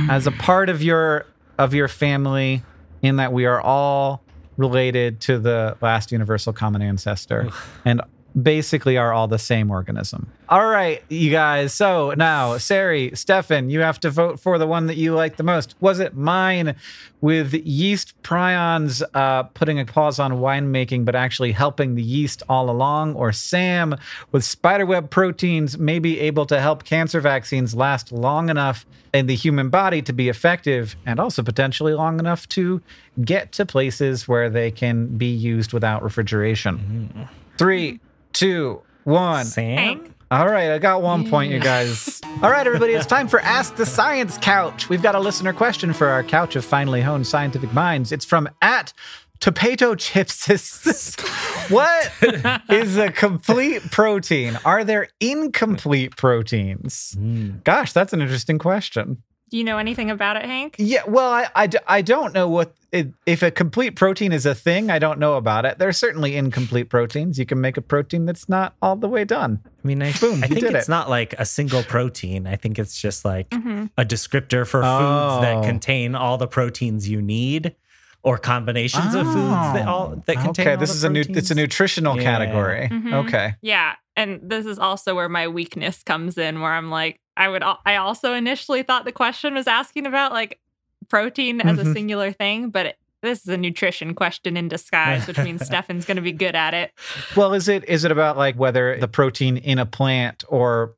as 0.08 0.26
a 0.26 0.32
part 0.48 0.68
of 0.68 0.82
your 0.82 1.26
of 1.58 1.74
your 1.74 1.88
family, 1.88 2.62
in 3.02 3.16
that 3.16 3.32
we 3.32 3.46
are 3.46 3.60
all 3.60 4.22
related 4.56 5.20
to 5.20 5.38
the 5.38 5.76
last 5.80 6.12
universal 6.12 6.52
common 6.52 6.82
ancestor, 6.82 7.50
and 7.84 8.00
basically 8.40 8.96
are 8.96 9.12
all 9.12 9.28
the 9.28 9.38
same 9.38 9.70
organism. 9.70 10.30
All 10.48 10.66
right, 10.66 11.02
you 11.08 11.30
guys. 11.30 11.72
So 11.72 12.14
now, 12.16 12.54
Ceri, 12.56 13.16
Stefan, 13.16 13.70
you 13.70 13.80
have 13.80 14.00
to 14.00 14.10
vote 14.10 14.40
for 14.40 14.58
the 14.58 14.66
one 14.66 14.86
that 14.86 14.96
you 14.96 15.14
like 15.14 15.36
the 15.36 15.42
most. 15.42 15.74
Was 15.80 16.00
it 16.00 16.16
mine 16.16 16.74
with 17.20 17.54
yeast 17.54 18.20
prions 18.22 19.02
uh, 19.14 19.44
putting 19.44 19.78
a 19.78 19.86
pause 19.86 20.18
on 20.18 20.32
winemaking, 20.32 21.04
but 21.04 21.14
actually 21.14 21.52
helping 21.52 21.94
the 21.94 22.02
yeast 22.02 22.42
all 22.48 22.68
along? 22.68 23.14
Or 23.14 23.32
Sam 23.32 23.96
with 24.32 24.44
spiderweb 24.44 25.10
proteins 25.10 25.78
maybe 25.78 26.20
able 26.20 26.44
to 26.46 26.60
help 26.60 26.84
cancer 26.84 27.20
vaccines 27.20 27.74
last 27.74 28.12
long 28.12 28.50
enough 28.50 28.84
in 29.14 29.26
the 29.26 29.34
human 29.36 29.70
body 29.70 30.02
to 30.02 30.12
be 30.12 30.28
effective 30.28 30.96
and 31.06 31.20
also 31.20 31.42
potentially 31.42 31.94
long 31.94 32.18
enough 32.18 32.48
to 32.48 32.82
get 33.24 33.52
to 33.52 33.64
places 33.64 34.26
where 34.26 34.50
they 34.50 34.72
can 34.72 35.16
be 35.16 35.26
used 35.32 35.72
without 35.72 36.02
refrigeration? 36.02 37.28
Three, 37.56 38.00
two, 38.34 38.82
one. 39.04 39.46
Sam? 39.46 40.14
All 40.30 40.48
right, 40.48 40.72
I 40.72 40.78
got 40.78 41.00
one 41.00 41.30
point, 41.30 41.52
you 41.52 41.60
guys. 41.60 42.20
All 42.42 42.50
right, 42.50 42.66
everybody, 42.66 42.92
it's 42.94 43.06
time 43.06 43.28
for 43.28 43.40
Ask 43.40 43.76
the 43.76 43.86
Science 43.86 44.36
Couch. 44.38 44.88
We've 44.88 45.02
got 45.02 45.14
a 45.14 45.20
listener 45.20 45.52
question 45.52 45.92
for 45.92 46.08
our 46.08 46.24
couch 46.24 46.56
of 46.56 46.64
finely 46.64 47.00
honed 47.00 47.26
scientific 47.26 47.72
minds. 47.72 48.10
It's 48.10 48.24
from 48.24 48.48
at 48.60 48.92
Tomato 49.38 49.94
Chips. 49.94 50.46
what 51.68 52.12
is 52.68 52.96
a 52.96 53.12
complete 53.12 53.82
protein? 53.92 54.58
Are 54.64 54.82
there 54.82 55.08
incomplete 55.20 56.16
proteins? 56.16 57.14
Mm. 57.16 57.62
Gosh, 57.62 57.92
that's 57.92 58.12
an 58.12 58.20
interesting 58.20 58.58
question. 58.58 59.22
Do 59.50 59.58
you 59.58 59.64
know 59.64 59.78
anything 59.78 60.10
about 60.10 60.36
it, 60.36 60.44
Hank? 60.46 60.76
Yeah, 60.78 61.02
well, 61.06 61.30
I 61.54 61.68
I 61.86 62.02
don't 62.02 62.32
know 62.34 62.48
what 62.48 62.74
it, 62.92 63.12
if 63.26 63.42
a 63.42 63.50
complete 63.50 63.92
protein 63.96 64.32
is 64.32 64.46
a 64.46 64.54
thing. 64.54 64.90
I 64.90 64.98
don't 64.98 65.18
know 65.18 65.34
about 65.34 65.64
it. 65.64 65.78
There's 65.78 65.96
certainly 65.98 66.34
incomplete 66.36 66.88
proteins. 66.88 67.38
You 67.38 67.44
can 67.46 67.60
make 67.60 67.76
a 67.76 67.82
protein 67.82 68.24
that's 68.24 68.48
not 68.48 68.74
all 68.80 68.96
the 68.96 69.08
way 69.08 69.24
done. 69.24 69.60
I 69.64 69.86
mean, 69.86 70.02
I, 70.02 70.12
Boom, 70.12 70.42
I 70.42 70.46
think 70.48 70.62
it's 70.64 70.88
it. 70.88 70.90
not 70.90 71.10
like 71.10 71.34
a 71.34 71.44
single 71.44 71.82
protein. 71.82 72.46
I 72.46 72.56
think 72.56 72.78
it's 72.78 73.00
just 73.00 73.24
like 73.24 73.50
Mm-hmm. 73.50 73.86
a 73.98 74.04
descriptor 74.04 74.66
for 74.66 74.82
Oh. 74.82 74.98
foods 75.38 75.42
that 75.42 75.64
contain 75.64 76.14
all 76.14 76.38
the 76.38 76.46
proteins 76.48 77.08
you 77.08 77.20
need 77.20 77.74
or 78.22 78.38
combinations 78.38 79.14
of 79.14 79.26
foods 79.26 79.72
that 79.74 79.86
all 79.86 80.22
that 80.26 80.36
contain 80.36 80.66
okay, 80.66 80.70
all 80.72 80.78
this 80.78 80.90
the 80.90 80.96
is 80.96 81.04
a 81.04 81.10
new 81.10 81.24
it's 81.28 81.50
a 81.50 81.54
nutritional 81.54 82.16
Yeah. 82.16 82.22
category. 82.22 82.88
Mhm. 82.90 83.26
Okay. 83.26 83.54
Yeah, 83.60 83.94
and 84.16 84.40
this 84.42 84.64
is 84.66 84.78
also 84.78 85.14
where 85.14 85.28
my 85.28 85.46
weakness 85.48 86.02
comes 86.02 86.38
in, 86.38 86.60
where 86.60 86.72
I'm 86.72 86.88
like, 86.88 87.20
I 87.36 87.48
would, 87.48 87.62
I 87.84 87.96
also 87.96 88.34
initially 88.34 88.82
thought 88.82 89.04
the 89.04 89.12
question 89.12 89.54
was 89.54 89.66
asking 89.66 90.06
about 90.06 90.32
like 90.32 90.60
protein 91.08 91.60
as 91.60 91.78
a 91.78 91.84
Mhm. 91.84 91.92
singular 91.92 92.32
thing, 92.32 92.70
but 92.70 92.86
it, 92.86 92.98
this 93.22 93.40
is 93.40 93.48
a 93.48 93.56
nutrition 93.56 94.14
question 94.14 94.56
in 94.56 94.68
disguise, 94.68 95.26
which 95.26 95.38
means 95.38 95.64
Stefan's 95.66 96.04
going 96.04 96.16
to 96.16 96.22
be 96.22 96.32
good 96.32 96.54
at 96.54 96.74
it. 96.74 96.92
Well, 97.36 97.54
is 97.54 97.68
it 97.68 97.88
is 97.88 98.04
it 98.04 98.10
about 98.12 98.36
like 98.36 98.56
whether 98.56 98.98
the 98.98 99.08
protein 99.08 99.56
in 99.56 99.78
a 99.78 99.86
plant 99.86 100.44
or 100.48 100.94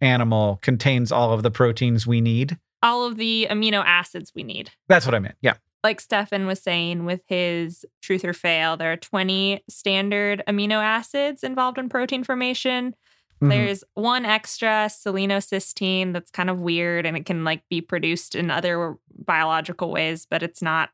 animal 0.00 0.58
contains 0.62 1.10
all 1.12 1.32
of 1.32 1.42
the 1.42 1.50
proteins 1.50 2.06
we 2.06 2.20
need? 2.20 2.58
All 2.82 3.04
of 3.06 3.16
the 3.16 3.46
amino 3.50 3.82
acids 3.84 4.32
we 4.34 4.42
need. 4.42 4.70
That's 4.88 5.06
what 5.06 5.14
I 5.14 5.18
meant. 5.18 5.34
Yeah. 5.40 5.54
Like 5.84 6.00
Stefan 6.00 6.46
was 6.46 6.60
saying 6.60 7.04
with 7.04 7.22
his 7.26 7.84
truth 8.02 8.24
or 8.24 8.32
fail, 8.32 8.76
there 8.76 8.92
are 8.92 8.96
20 8.96 9.62
standard 9.68 10.42
amino 10.48 10.82
acids 10.82 11.42
involved 11.44 11.78
in 11.78 11.88
protein 11.88 12.24
formation. 12.24 12.94
Mhm. 13.40 13.48
There's 13.50 13.84
one 13.94 14.24
extra 14.24 14.86
selenocysteine 14.88 16.12
that's 16.12 16.30
kind 16.30 16.50
of 16.50 16.60
weird 16.60 17.06
and 17.06 17.16
it 17.16 17.24
can 17.26 17.44
like 17.44 17.62
be 17.70 17.80
produced 17.80 18.34
in 18.34 18.50
other 18.50 18.96
biological 19.16 19.90
ways, 19.90 20.26
but 20.28 20.42
it's 20.42 20.60
not 20.62 20.90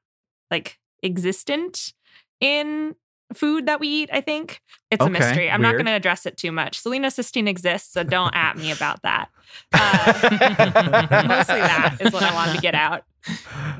like 0.50 0.78
existent 1.02 1.92
in 2.40 2.94
food 3.32 3.66
that 3.66 3.80
we 3.80 3.88
eat, 3.88 4.10
I 4.12 4.20
think. 4.20 4.60
It's 4.90 5.04
a 5.04 5.08
mystery. 5.10 5.50
I'm 5.50 5.62
not 5.62 5.72
going 5.72 5.86
to 5.86 5.92
address 5.92 6.26
it 6.26 6.36
too 6.36 6.52
much. 6.52 6.82
Selenocysteine 6.82 7.48
exists, 7.48 7.92
so 7.92 8.02
don't 8.04 8.34
at 8.36 8.56
me 8.56 8.70
about 8.70 9.02
that. 9.02 9.28
Uh, 9.72 10.12
mostly 11.26 11.60
that 11.60 11.96
is 12.00 12.12
what 12.12 12.22
I 12.22 12.34
wanted 12.34 12.54
to 12.56 12.60
get 12.60 12.74
out. 12.74 13.04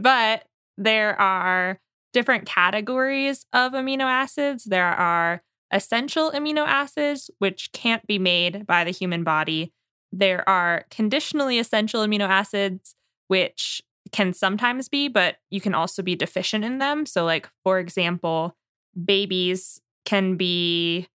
But 0.01 0.45
there 0.79 1.21
are 1.21 1.79
different 2.13 2.47
categories 2.47 3.45
of 3.53 3.73
amino 3.73 4.05
acids. 4.05 4.65
There 4.65 4.87
are 4.87 5.43
essential 5.73 6.31
amino 6.33 6.67
acids, 6.67 7.31
which 7.39 7.71
can't 7.73 8.07
be 8.07 8.19
made 8.19 8.67
by 8.67 8.85
the 8.85 8.91
human 8.91 9.25
body. 9.25 9.73
There 10.13 10.49
are 10.49 10.85
conditionally 10.91 11.59
essential 11.59 12.03
amino 12.03 12.29
acids, 12.29 12.95
which 13.29 13.83
can 14.13 14.33
sometimes 14.33 14.89
be, 14.89 15.09
but 15.09 15.37
you 15.51 15.61
can 15.61 15.75
also 15.75 16.03
be 16.03 16.15
deficient 16.15 16.65
in 16.65 16.79
them. 16.79 17.07
So, 17.07 17.25
like, 17.25 17.49
for 17.65 17.79
example, 17.79 18.57
babies 19.05 19.81
can 20.05 20.37
be 20.37 21.09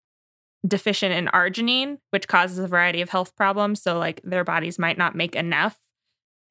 deficient 0.67 1.13
in 1.13 1.27
arginine, 1.27 1.99
which 2.09 2.27
causes 2.27 2.59
a 2.59 2.67
variety 2.67 3.01
of 3.01 3.09
health 3.09 3.35
problems. 3.35 3.81
So, 3.81 3.97
like, 3.97 4.21
their 4.23 4.43
bodies 4.43 4.77
might 4.77 4.97
not 4.97 5.15
make 5.15 5.35
enough, 5.35 5.77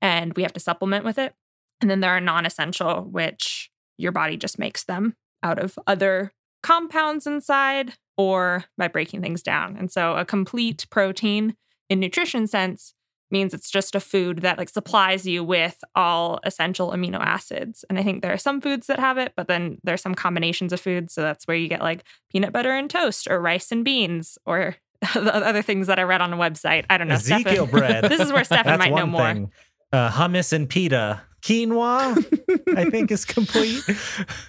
and 0.01 0.33
we 0.35 0.43
have 0.43 0.55
to 0.55 0.61
supplement 0.61 1.05
with 1.05 1.19
it. 1.19 1.35
And 1.81 1.91
then 1.91 2.01
there 2.01 2.13
are 2.13 2.21
non 2.21 2.47
essential, 2.47 3.03
which 3.03 3.71
your 3.99 4.13
body 4.13 4.37
just 4.37 4.59
makes 4.59 4.85
them 4.85 5.17
out 5.43 5.59
of 5.59 5.79
other 5.87 6.33
compounds 6.69 7.27
inside 7.27 7.95
or 8.19 8.63
by 8.77 8.89
breaking 8.89 9.23
things 9.23 9.43
down. 9.43 9.75
And 9.79 9.91
so 9.91 10.17
a 10.17 10.25
complete 10.27 10.87
protein 10.91 11.57
in 11.89 11.99
nutrition 11.99 12.47
sense 12.47 12.93
means 13.31 13.55
it's 13.55 13.71
just 13.71 13.95
a 13.95 14.01
food 14.01 14.41
that 14.41 14.59
like 14.59 14.69
supplies 14.69 15.27
you 15.27 15.43
with 15.43 15.83
all 15.95 16.41
essential 16.45 16.91
amino 16.91 17.21
acids. 17.21 17.87
And 17.89 17.99
I 17.99 18.03
think 18.03 18.21
there 18.21 18.35
are 18.35 18.39
some 18.39 18.61
foods 18.61 18.87
that 18.89 18.99
have 18.99 19.17
it, 19.17 19.33
but 19.35 19.49
then 19.49 19.79
there's 19.83 20.03
some 20.03 20.15
combinations 20.15 20.75
of 20.75 20.81
foods. 20.81 21.15
So 21.15 21.23
that's 21.23 21.47
where 21.47 21.57
you 21.57 21.69
get 21.69 21.81
like 21.81 22.05
peanut 22.31 22.53
butter 22.53 22.73
and 22.73 22.91
toast 22.91 23.29
or 23.31 23.41
rice 23.41 23.73
and 23.73 23.83
beans 23.83 24.37
or 24.45 24.77
the 25.15 25.35
other 25.47 25.63
things 25.63 25.87
that 25.87 25.99
I 25.99 26.03
read 26.03 26.21
on 26.21 26.35
a 26.35 26.37
website. 26.37 26.85
I 26.91 26.99
don't 26.99 27.09
know. 27.09 27.15
Ezekiel 27.15 27.67
bread. 27.67 28.05
this 28.11 28.21
is 28.21 28.31
where 28.31 28.45
Stefan 28.45 28.79
might 28.79 28.93
know 28.93 29.07
one 29.07 29.39
more. 29.39 29.51
Uh, 29.93 30.11
hummus 30.11 30.53
and 30.53 30.69
pita. 30.69 31.21
Quinoa, 31.43 32.17
I 32.77 32.91
think, 32.91 33.11
is 33.13 33.25
complete. 33.25 33.83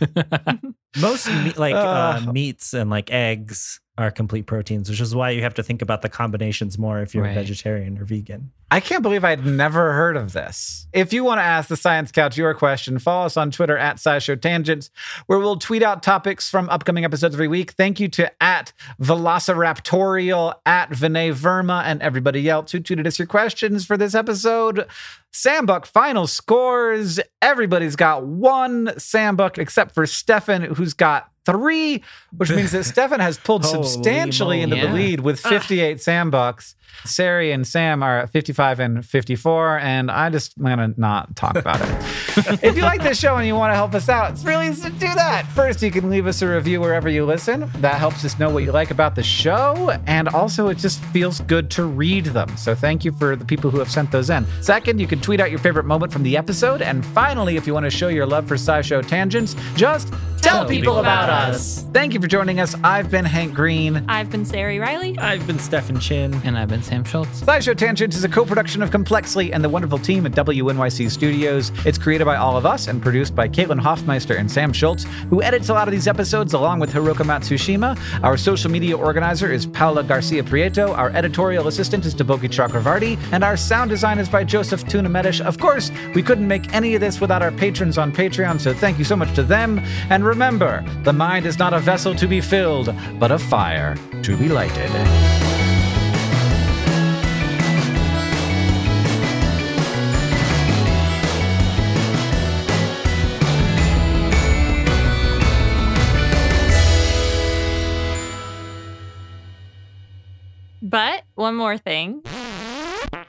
Most 0.99 1.27
me- 1.27 1.51
like 1.53 1.75
uh, 1.75 2.21
Uh. 2.27 2.31
meats 2.31 2.73
and 2.73 2.89
like 2.89 3.11
eggs 3.11 3.79
are 3.97 4.09
complete 4.09 4.47
proteins, 4.47 4.89
which 4.89 5.01
is 5.01 5.13
why 5.13 5.29
you 5.29 5.41
have 5.43 5.53
to 5.53 5.61
think 5.61 5.81
about 5.81 6.01
the 6.01 6.09
combinations 6.09 6.79
more 6.79 7.01
if 7.01 7.13
you're 7.13 7.25
Right. 7.25 7.31
a 7.31 7.39
vegetarian 7.41 7.97
or 7.99 8.05
vegan. 8.05 8.49
I 8.71 8.79
can't 8.79 9.03
believe 9.03 9.25
I'd 9.25 9.45
never 9.45 9.91
heard 9.93 10.15
of 10.15 10.31
this. 10.31 10.87
If 10.93 11.11
you 11.11 11.23
want 11.25 11.39
to 11.39 11.43
ask 11.43 11.67
the 11.67 11.75
Science 11.75 12.11
Couch 12.11 12.37
your 12.37 12.53
question, 12.53 12.97
follow 12.97 13.25
us 13.25 13.35
on 13.35 13.51
Twitter 13.51 13.77
at 13.77 13.97
SciShow 13.97 14.39
Tangents, 14.41 14.89
where 15.27 15.37
we'll 15.37 15.57
tweet 15.57 15.83
out 15.83 16.01
topics 16.01 16.49
from 16.49 16.69
upcoming 16.69 17.03
episodes 17.03 17.35
every 17.35 17.49
week. 17.49 17.71
Thank 17.71 17.99
you 17.99 18.07
to 18.09 18.31
at 18.41 18.71
Velociraptorial, 19.01 20.53
at 20.65 20.91
Vinay 20.91 21.33
Verma, 21.33 21.83
and 21.83 22.01
everybody 22.01 22.47
else 22.49 22.71
who 22.71 22.79
tweeted 22.79 23.05
us 23.05 23.19
your 23.19 23.27
questions 23.27 23.85
for 23.85 23.97
this 23.97 24.15
episode. 24.15 24.87
Sambuck 25.33 25.85
final 25.85 26.27
scores. 26.27 27.19
Everybody's 27.41 27.95
got 27.95 28.25
one 28.25 28.87
Sambuck 28.97 29.57
except 29.57 29.93
for 29.93 30.05
Stefan, 30.05 30.63
who's 30.63 30.93
got 30.93 31.29
three, 31.45 32.03
which 32.35 32.49
means 32.49 32.71
that 32.71 32.83
Stefan 32.85 33.19
has 33.19 33.37
pulled 33.37 33.63
Holy 33.63 33.87
substantially 33.87 34.61
into 34.61 34.75
moly. 34.75 34.87
the 34.87 34.93
lead 34.93 35.19
with 35.21 35.39
58 35.39 35.97
Sambucks. 35.97 36.75
Ceri 37.05 37.53
and 37.53 37.65
Sam 37.65 38.03
are 38.03 38.19
at 38.19 38.29
55 38.29 38.79
and 38.79 39.05
54, 39.05 39.79
and 39.79 40.11
I 40.11 40.29
just 40.29 40.57
am 40.57 40.65
gonna 40.65 40.93
not 40.97 41.35
talk 41.35 41.55
about 41.55 41.81
it. 41.81 42.63
if 42.63 42.75
you 42.75 42.81
like 42.81 43.01
this 43.01 43.19
show 43.19 43.35
and 43.35 43.47
you 43.47 43.55
want 43.55 43.71
to 43.71 43.75
help 43.75 43.93
us 43.93 44.09
out, 44.09 44.31
it's 44.31 44.43
really 44.43 44.67
easy 44.67 44.89
to 44.89 44.95
do 44.95 45.13
that. 45.15 45.45
First, 45.47 45.81
you 45.81 45.91
can 45.91 46.09
leave 46.09 46.27
us 46.27 46.41
a 46.41 46.47
review 46.47 46.81
wherever 46.81 47.09
you 47.09 47.25
listen. 47.25 47.69
That 47.77 47.95
helps 47.95 48.25
us 48.25 48.37
know 48.37 48.49
what 48.49 48.63
you 48.63 48.71
like 48.71 48.91
about 48.91 49.15
the 49.15 49.23
show, 49.23 49.97
and 50.07 50.27
also 50.29 50.67
it 50.67 50.77
just 50.77 51.03
feels 51.05 51.41
good 51.41 51.69
to 51.71 51.85
read 51.85 52.25
them. 52.25 52.55
So 52.57 52.75
thank 52.75 53.05
you 53.05 53.11
for 53.11 53.35
the 53.35 53.45
people 53.45 53.71
who 53.71 53.79
have 53.79 53.91
sent 53.91 54.11
those 54.11 54.29
in. 54.29 54.45
Second, 54.61 54.99
you 54.99 55.07
can 55.07 55.21
tweet 55.21 55.39
out 55.39 55.49
your 55.49 55.59
favorite 55.59 55.85
moment 55.85 56.11
from 56.11 56.23
the 56.23 56.37
episode, 56.37 56.81
and 56.81 57.05
finally, 57.05 57.55
if 57.55 57.65
you 57.65 57.73
want 57.73 57.85
to 57.85 57.89
show 57.89 58.09
your 58.09 58.25
love 58.25 58.47
for 58.47 58.55
SciShow 58.55 59.05
Tangents, 59.07 59.55
just 59.75 60.13
Tell 60.41 60.65
people 60.65 60.99
about 60.99 61.29
us. 61.29 61.85
Thank 61.93 62.13
you 62.13 62.21
for 62.21 62.27
joining 62.27 62.59
us. 62.59 62.75
I've 62.83 63.11
been 63.11 63.25
Hank 63.25 63.53
Green. 63.53 64.05
I've 64.07 64.29
been 64.29 64.43
Ceri 64.43 64.79
Riley. 64.79 65.17
I've 65.17 65.45
been 65.45 65.59
Stefan 65.59 65.99
Chin. 65.99 66.33
And 66.43 66.57
I've 66.57 66.69
been 66.69 66.78
Sam 66.81 67.03
Schultz. 67.03 67.41
SciShow 67.41 67.75
Tangents 67.75 68.15
is 68.15 68.23
a 68.23 68.29
co-production 68.29 68.81
of 68.81 68.91
Complexly 68.91 69.51
and 69.53 69.63
the 69.63 69.69
wonderful 69.69 69.97
team 69.97 70.25
at 70.25 70.33
WNYC 70.33 71.09
Studios. 71.09 71.71
It's 71.85 71.97
created 71.97 72.25
by 72.25 72.35
all 72.35 72.57
of 72.57 72.65
us 72.65 72.87
and 72.87 73.01
produced 73.01 73.35
by 73.35 73.47
Caitlin 73.47 73.79
Hoffmeister 73.79 74.35
and 74.35 74.51
Sam 74.51 74.73
Schultz, 74.73 75.05
who 75.29 75.41
edits 75.41 75.69
a 75.69 75.73
lot 75.73 75.87
of 75.87 75.91
these 75.91 76.07
episodes 76.07 76.53
along 76.53 76.79
with 76.79 76.93
Hiroko 76.93 77.25
Matsushima. 77.25 77.97
Our 78.23 78.37
social 78.37 78.71
media 78.71 78.97
organizer 78.97 79.51
is 79.51 79.65
Paula 79.65 80.03
Garcia 80.03 80.43
Prieto. 80.43 80.97
Our 80.97 81.09
editorial 81.11 81.67
assistant 81.67 82.05
is 82.05 82.15
Deboki 82.15 82.49
Chakravarti. 82.49 83.17
And 83.31 83.43
our 83.43 83.57
sound 83.57 83.89
design 83.89 84.19
is 84.19 84.29
by 84.29 84.43
Joseph 84.43 84.87
Tuna 84.87 85.09
Medish. 85.09 85.41
Of 85.41 85.59
course, 85.59 85.91
we 86.15 86.23
couldn't 86.23 86.47
make 86.47 86.73
any 86.73 86.95
of 86.95 87.01
this 87.01 87.21
without 87.21 87.41
our 87.41 87.51
patrons 87.51 87.97
on 87.97 88.11
Patreon, 88.11 88.59
so 88.59 88.73
thank 88.73 88.97
you 88.97 89.05
so 89.05 89.15
much 89.15 89.33
to 89.35 89.43
them. 89.43 89.79
And 90.09 90.23
remember, 90.23 90.83
the 91.03 91.13
mind 91.13 91.45
is 91.45 91.59
not 91.59 91.73
a 91.73 91.79
vessel 91.79 92.15
to 92.15 92.27
be 92.27 92.41
filled, 92.41 92.93
but 93.19 93.31
a 93.31 93.39
fire 93.39 93.95
to 94.23 94.37
be 94.37 94.49
lighted. 94.49 95.48
One 111.39 111.55
more 111.55 111.77
thing. 111.77 112.21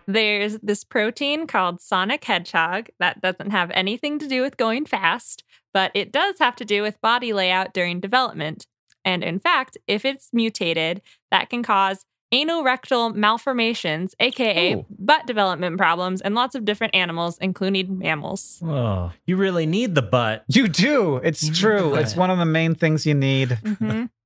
There's 0.06 0.58
this 0.58 0.82
protein 0.82 1.46
called 1.46 1.80
Sonic 1.80 2.24
Hedgehog 2.24 2.88
that 2.98 3.22
doesn't 3.22 3.52
have 3.52 3.70
anything 3.72 4.18
to 4.18 4.26
do 4.26 4.42
with 4.42 4.56
going 4.56 4.84
fast, 4.84 5.44
but 5.72 5.92
it 5.94 6.10
does 6.10 6.36
have 6.40 6.56
to 6.56 6.64
do 6.64 6.82
with 6.82 7.00
body 7.00 7.32
layout 7.32 7.72
during 7.72 8.00
development. 8.00 8.66
And 9.04 9.22
in 9.22 9.38
fact, 9.38 9.78
if 9.86 10.04
it's 10.04 10.30
mutated, 10.32 11.00
that 11.30 11.48
can 11.48 11.62
cause 11.62 12.04
anorectal 12.34 13.14
malformations, 13.14 14.14
aka 14.20 14.74
Ooh. 14.74 14.86
butt 14.98 15.26
development 15.26 15.78
problems, 15.78 16.20
in 16.20 16.34
lots 16.34 16.54
of 16.54 16.64
different 16.64 16.94
animals, 16.94 17.38
including 17.38 17.98
mammals. 17.98 18.60
Oh, 18.64 19.12
you 19.26 19.36
really 19.36 19.66
need 19.66 19.94
the 19.94 20.02
butt. 20.02 20.44
You 20.48 20.68
do. 20.68 21.16
It's 21.16 21.48
true. 21.56 21.94
It's 21.94 22.16
one 22.16 22.30
of 22.30 22.38
the 22.38 22.44
main 22.44 22.74
things 22.74 23.06
you 23.06 23.14
need. 23.14 23.50
Mhm. 23.62 24.10